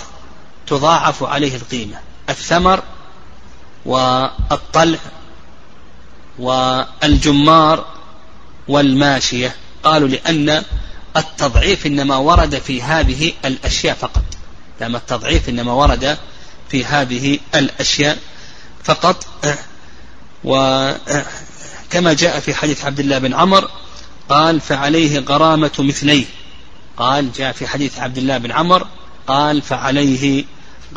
تضاعف 0.67 1.23
عليه 1.23 1.55
القيمة. 1.55 1.97
الثمر 2.29 2.83
والطلع 3.85 4.99
والجمار 6.39 7.85
والماشية. 8.67 9.55
قالوا 9.83 10.07
لأن 10.07 10.63
التضعيف 11.17 11.85
إنما 11.85 12.15
ورد 12.15 12.55
في 12.59 12.81
هذه 12.81 13.33
الأشياء 13.45 13.95
فقط. 13.95 14.23
لأن 14.81 14.95
التضعيف 14.95 15.49
إنما 15.49 15.73
ورد 15.73 16.17
في 16.69 16.85
هذه 16.85 17.39
الأشياء 17.55 18.17
فقط. 18.83 19.27
وكما 20.43 22.13
جاء 22.13 22.39
في 22.39 22.53
حديث 22.53 22.85
عبد 22.85 22.99
الله 22.99 23.17
بن 23.17 23.33
عمر 23.33 23.69
قال 24.29 24.61
فعليه 24.61 25.19
غرامة 25.19 25.71
مثليه. 25.79 26.25
قال 26.97 27.31
جاء 27.31 27.51
في 27.51 27.67
حديث 27.67 27.99
عبد 27.99 28.17
الله 28.17 28.37
بن 28.37 28.51
عمر 28.51 28.87
قال 29.27 29.61
فعليه 29.61 30.43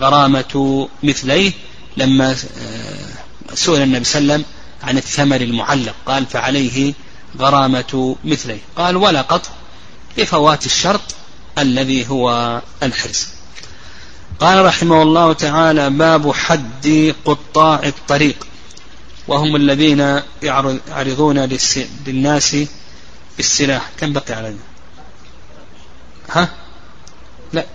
غرامة 0.01 0.89
مثليه. 1.03 1.53
لما 1.99 2.30
آه، 2.30 3.55
سئل 3.55 3.82
النبي 3.82 4.05
صلى 4.05 4.20
الله 4.20 4.34
عليه 4.34 4.44
وسلم 4.44 4.44
عن 4.82 4.99
الثمر 4.99 5.40
المعلق 5.40 5.94
قال 6.07 6.26
فعليه 6.26 6.94
غرامة 7.38 8.16
مثليه. 8.24 8.61
قال 8.76 8.96
ولا 8.96 9.22
قطع 9.22 9.51
لفوات 10.18 10.66
الشرط 10.66 11.01
الذي 11.59 12.11
هو 12.11 12.61
الحرز. 12.82 13.28
قال 14.40 14.64
رحمه 14.64 15.03
الله 15.03 15.32
تعالى 15.32 15.90
باب 15.90 16.32
حد 16.32 17.14
قطاع 17.24 17.80
الطريق 17.84 18.46
وهم 19.28 19.57
الذين 19.57 20.20
يعرضون 20.42 21.38
للناس 22.07 22.57
بالسلاح. 23.36 23.90
كم 24.01 24.12
بقي 24.12 24.34
علينا 24.34 24.59
ها؟ 26.30 26.49
لا. 27.53 27.66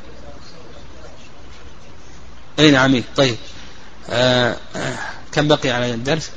اي 2.59 2.71
نعم 2.71 3.03
طيب. 3.15 3.36
آه 4.09 4.57
كم 5.31 5.47
بقي 5.47 5.69
على 5.69 5.93
الدرس؟ 5.93 6.29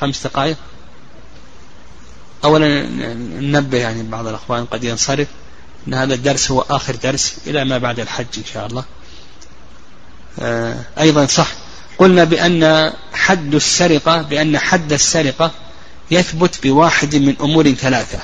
خمس 0.00 0.26
دقائق. 0.26 0.56
أولا 2.44 2.86
ننبه 3.40 3.78
يعني 3.78 4.02
بعض 4.02 4.26
الأخوان 4.26 4.64
قد 4.64 4.84
ينصرف 4.84 5.28
أن 5.88 5.94
هذا 5.94 6.14
الدرس 6.14 6.50
هو 6.50 6.60
آخر 6.60 6.96
درس 6.96 7.36
إلى 7.46 7.64
ما 7.64 7.78
بعد 7.78 8.00
الحج 8.00 8.26
إن 8.36 8.44
شاء 8.54 8.66
الله. 8.66 8.84
آه 10.40 10.84
أيضا 11.00 11.26
صح. 11.26 11.48
قلنا 11.98 12.24
بأن 12.24 12.92
حد 13.12 13.54
السرقة 13.54 14.22
بأن 14.22 14.58
حد 14.58 14.92
السرقة 14.92 15.50
يثبت 16.10 16.62
بواحد 16.62 17.16
من 17.16 17.36
أمور 17.40 17.72
ثلاثة. 17.72 18.18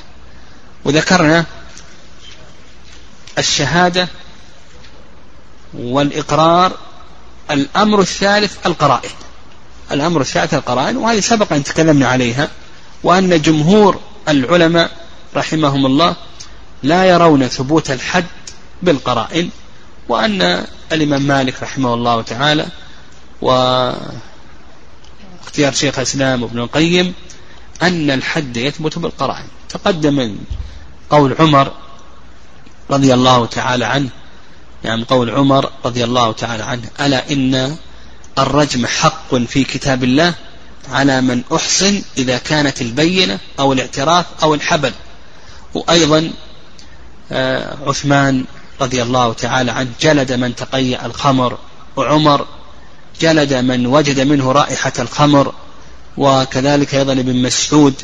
وذكرنا 0.85 1.45
الشهادة 3.39 4.09
والإقرار 5.75 6.77
الأمر 7.53 8.01
الثالث 8.01 8.67
القرائن. 8.67 9.11
الأمر 9.93 10.21
الثالث 10.21 10.55
القرائن 10.55 10.97
وهذه 10.97 11.21
سبق 11.21 11.53
أن 11.53 11.65
تكلمنا 11.65 12.09
عليها 12.09 12.51
وأن 13.03 13.43
جمهور 13.43 14.01
العلماء 14.29 14.91
رحمهم 15.37 15.87
الله 15.87 16.17
لا 16.83 17.05
يرون 17.05 17.49
ثبوت 17.49 17.91
الحد 17.91 18.25
بالقرائن 18.83 19.51
وأن 20.09 20.67
الإمام 20.93 21.23
مالك 21.23 21.63
رحمه 21.63 21.95
الله 21.95 22.23
تعالى 22.23 22.67
واختيار 23.43 24.13
شيخ 25.73 25.99
الإسلام 25.99 26.45
ابن 26.45 26.59
القيم 26.59 27.15
أن 27.83 28.11
الحد 28.11 28.57
يثبت 28.57 28.99
بالقرائن. 28.99 29.47
تقدم 29.69 30.37
قول 31.11 31.37
عمر 31.39 31.73
رضي 32.91 33.15
الله 33.15 33.47
تعالى 33.47 33.85
عنه 33.85 34.09
يعني 34.85 35.05
قول 35.05 35.31
عمر 35.31 35.71
رضي 35.85 36.05
الله 36.05 36.33
تعالى 36.33 36.63
عنه 36.63 36.91
ألا 37.01 37.33
إن 37.33 37.77
الرجم 38.39 38.87
حق 38.87 39.35
في 39.35 39.65
كتاب 39.65 40.05
الله 40.05 40.35
على 40.91 41.21
من 41.21 41.43
أحصن 41.53 42.03
إذا 42.19 42.39
كانت 42.39 42.83
البينة 42.83 43.39
أو 43.59 43.73
الاعتراف 43.73 44.27
أو 44.43 44.55
الحبل. 44.55 44.93
وأيضا 45.75 46.31
آه، 47.33 47.77
عثمان 47.87 48.45
رضي 48.81 49.03
الله 49.03 49.33
تعالى 49.33 49.71
عنه 49.71 49.91
جلد 50.01 50.33
من 50.33 50.57
تقيأ 50.57 51.07
الخمر. 51.07 51.59
وعمر 51.97 52.47
جلد 53.21 53.55
من 53.55 53.87
وجد 53.87 54.21
منه 54.21 54.53
رائحة 54.53 54.93
الخمر. 54.99 55.55
وكذلك 56.17 56.95
أيضا 56.95 57.13
ابن 57.13 57.43
مسعود 57.43 57.95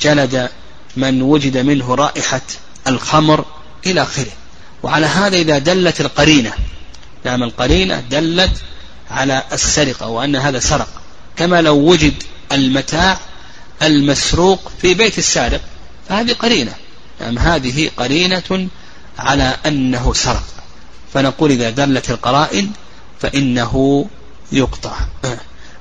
جلد 0.00 0.48
من 0.96 1.22
وجد 1.22 1.58
منه 1.58 1.94
رائحة 1.94 2.40
الخمر 2.86 3.44
إلى 3.86 4.02
آخره. 4.02 4.32
وعلى 4.82 5.06
هذا 5.06 5.36
إذا 5.36 5.58
دلت 5.58 6.00
القرينة. 6.00 6.52
نعم 7.24 7.42
القرينة 7.42 8.00
دلت 8.00 8.62
على 9.10 9.42
السرقة 9.52 10.08
وأن 10.08 10.36
هذا 10.36 10.58
سرق. 10.58 10.88
كما 11.36 11.62
لو 11.62 11.76
وجد 11.76 12.22
المتاع 12.52 13.18
المسروق 13.82 14.72
في 14.82 14.94
بيت 14.94 15.18
السارق 15.18 15.60
فهذه 16.08 16.32
قرينة. 16.32 16.74
نعم 17.20 17.38
هذه 17.38 17.90
قرينة 17.96 18.68
على 19.18 19.56
أنه 19.66 20.12
سرق. 20.12 20.44
فنقول 21.14 21.50
إذا 21.50 21.70
دلت 21.70 22.10
القرائن 22.10 22.70
فإنه 23.20 24.06
يقطع 24.52 24.98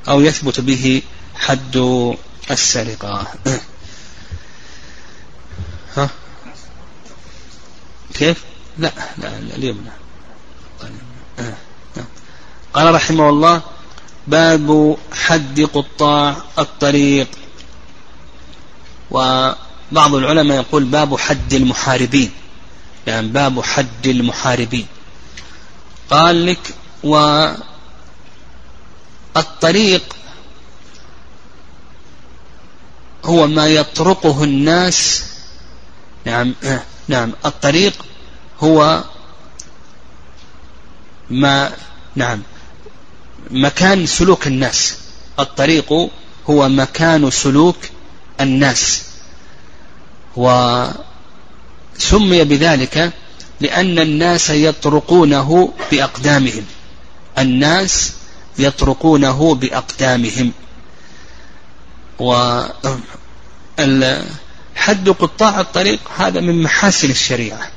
أو 0.07 0.21
يثبت 0.21 0.59
به 0.59 1.01
حد 1.35 1.75
السرقة. 2.51 3.27
ها؟ 5.97 6.09
كيف؟ 8.13 8.43
لا 8.77 8.91
لا, 9.17 9.27
لا 9.39 9.55
اليوم 9.55 9.85
لا. 9.85 9.91
قال 12.73 12.95
رحمه 12.95 13.29
الله 13.29 13.61
باب 14.27 14.97
حد 15.13 15.61
قطاع 15.61 16.37
الطريق. 16.59 17.27
وبعض 19.11 20.15
العلماء 20.15 20.57
يقول 20.57 20.83
باب 20.83 21.17
حد 21.17 21.53
المحاربين. 21.53 22.31
يعني 23.07 23.27
باب 23.27 23.61
حد 23.61 24.07
المحاربين. 24.07 24.87
قال 26.09 26.45
لك 26.45 26.75
والطريق 29.35 30.03
هو 33.25 33.47
ما 33.47 33.67
يطرقه 33.67 34.43
الناس. 34.43 35.23
نعم 36.25 36.53
نعم 37.07 37.33
الطريق 37.45 38.05
هو 38.61 39.03
ما 41.29 41.71
نعم 42.15 42.41
مكان 43.51 44.05
سلوك 44.05 44.47
الناس. 44.47 44.97
الطريق 45.39 45.93
هو 46.49 46.69
مكان 46.69 47.31
سلوك 47.31 47.77
الناس. 48.41 49.03
وسمي 50.35 50.93
بذلك 52.43 53.13
لأن 53.61 53.99
الناس 53.99 54.49
يطرقونه 54.49 55.73
بأقدامهم. 55.91 56.65
الناس 57.37 58.13
يطرقونه 58.59 59.55
بأقدامهم. 59.55 60.51
و 62.19 62.61
حد 64.75 65.09
قطاع 65.09 65.59
الطريق 65.59 65.99
هذا 66.17 66.39
من 66.39 66.63
محاسن 66.63 67.09
الشريعة. 67.09 67.71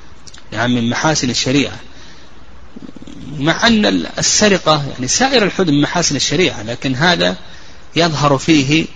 يعني 0.55 0.81
من 0.81 0.91
محاسن 0.91 1.31
الشريعة. 1.31 1.79
مع 3.39 3.67
أن 3.67 3.87
السرقة 4.19 4.85
يعني 4.93 5.09
سائر 5.09 5.43
الحدود 5.43 5.71
من 5.71 5.81
محاسن 5.81 6.17
الشريعة 6.17 6.63
لكن 6.63 6.95
هذا 6.95 7.37
يظهر 7.97 8.39
فيه 8.39 8.87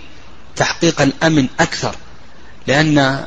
تحقيق 0.55 1.01
الأمن 1.01 1.47
أكثر 1.59 1.95
لأن 2.67 3.25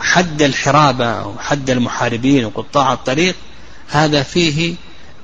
حد 0.00 0.42
الحرابة 0.42 1.26
وحد 1.26 1.70
المحاربين 1.70 2.44
وقطاع 2.44 2.92
الطريق 2.92 3.34
هذا 3.88 4.22
فيه 4.22 4.74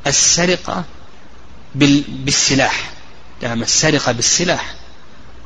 السرقة 0.06 0.84
بالسلاح. 1.74 2.90
نعم 3.42 3.62
السرقة 3.62 4.12
بالسلاح. 4.12 4.74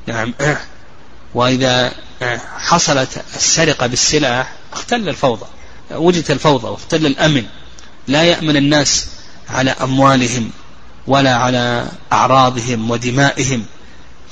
نعم. 0.07 0.35
وإذا 1.35 1.93
حصلت 2.59 3.23
السرقة 3.37 3.87
بالسلاح 3.87 4.53
اختل 4.73 5.09
الفوضى. 5.09 5.47
وجدت 5.91 6.31
الفوضى 6.31 6.69
واختل 6.69 7.07
الأمن. 7.07 7.45
لا 8.09 8.23
يأمن 8.23 8.57
الناس 8.57 9.07
على 9.49 9.71
أموالهم 9.71 10.51
ولا 11.07 11.35
على 11.37 11.89
أعراضهم 12.13 12.91
ودمائهم. 12.91 13.65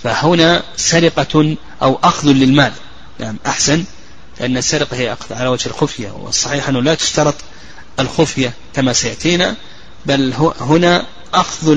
فهنا 0.03 0.63
سرقة 0.77 1.57
أو 1.83 1.99
أخذ 2.05 2.29
للمال. 2.29 2.73
نعم 3.19 3.37
أحسن 3.47 3.85
لأن 4.41 4.57
السرقة 4.57 4.97
هي 4.97 5.13
أخذ 5.13 5.35
على 5.35 5.49
وجه 5.49 5.67
الخفية. 5.67 6.11
والصحيح 6.11 6.69
أنه 6.69 6.83
لا 6.83 6.95
تشترط 6.95 7.35
الخفية 8.01 8.53
كما 8.75 8.93
سيأتينا 8.93 9.57
بل 10.07 10.35
هنا 10.61 11.07
أخذ 11.35 11.75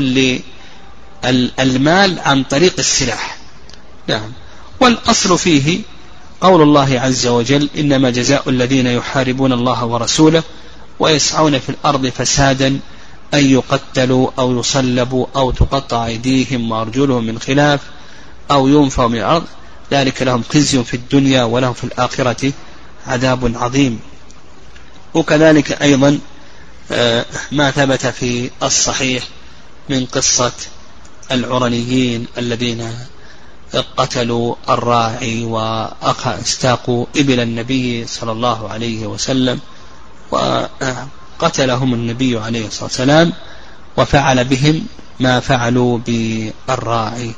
للمال 1.23 2.19
عن 2.19 2.43
طريق 2.43 2.73
السلاح. 2.79 3.37
نعم 4.07 4.31
والأصل 4.79 5.37
فيه 5.37 5.81
قول 6.41 6.61
الله 6.61 6.99
عز 6.99 7.27
وجل 7.27 7.69
إنما 7.77 8.09
جزاء 8.09 8.49
الذين 8.49 8.87
يحاربون 8.87 9.53
الله 9.53 9.85
ورسوله 9.85 10.43
ويسعون 10.99 11.59
في 11.59 11.69
الأرض 11.69 12.07
فسادا 12.07 12.79
أن 13.33 13.51
يقتلوا 13.51 14.29
أو 14.39 14.59
يصلبوا 14.59 15.25
أو 15.35 15.51
تقطع 15.51 16.05
أيديهم 16.05 16.71
وأرجلهم 16.71 17.23
من 17.23 17.39
خلاف 17.39 17.79
أو 18.51 18.67
ينفوا 18.67 19.07
من 19.07 19.17
الأرض. 19.17 19.45
ذلك 19.91 20.21
لهم 20.21 20.43
خزي 20.53 20.83
في 20.83 20.93
الدنيا 20.93 21.43
ولهم 21.43 21.73
في 21.73 21.83
الآخرة 21.83 22.51
عذاب 23.07 23.51
عظيم. 23.55 23.99
وكذلك 25.13 25.81
أيضا 25.81 26.19
آه، 26.91 27.25
ما 27.51 27.71
ثبت 27.71 28.05
في 28.05 28.49
الصحيح 28.63 29.23
من 29.89 30.05
قصة 30.05 30.51
العرنيين 31.31 32.27
الذين 32.37 32.91
قتلوا 33.77 34.55
الراعي 34.69 35.45
وأستاقوا 35.45 37.05
إبل 37.17 37.39
النبي 37.39 38.07
صلى 38.07 38.31
الله 38.31 38.69
عليه 38.69 39.07
وسلم 39.07 39.59
وقتلهم 40.31 41.93
النبي 41.93 42.39
عليه 42.39 42.67
الصلاة 42.67 42.83
والسلام 42.83 43.33
وفعل 43.97 44.43
بهم 44.43 44.85
ما 45.19 45.39
فعلوا 45.39 45.97
بالراعي. 45.97 47.31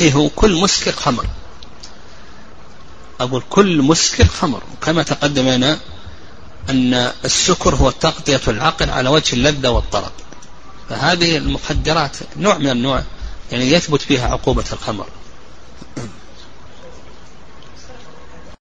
إيه 0.00 0.12
هو 0.12 0.28
كل 0.28 0.60
مسكر 0.60 0.92
خمر. 0.92 1.26
أقول 3.20 3.42
كل 3.50 3.82
مسكر 3.82 4.24
خمر. 4.24 4.62
كما 4.82 5.02
تقدم 5.02 5.48
لنا 5.48 5.78
أن 6.70 7.10
السكر 7.24 7.74
هو 7.74 7.90
تغطية 7.90 8.40
العقل 8.48 8.90
على 8.90 9.08
وجه 9.08 9.34
اللذة 9.34 9.68
والطرب. 9.68 10.12
فهذه 10.88 11.36
المخدرات 11.36 12.16
نوع 12.36 12.58
من 12.58 12.70
النوع 12.70 13.02
يعني 13.52 13.70
يثبت 13.70 14.02
فيها 14.02 14.28
عقوبة 14.28 14.64
الخمر. 14.72 15.06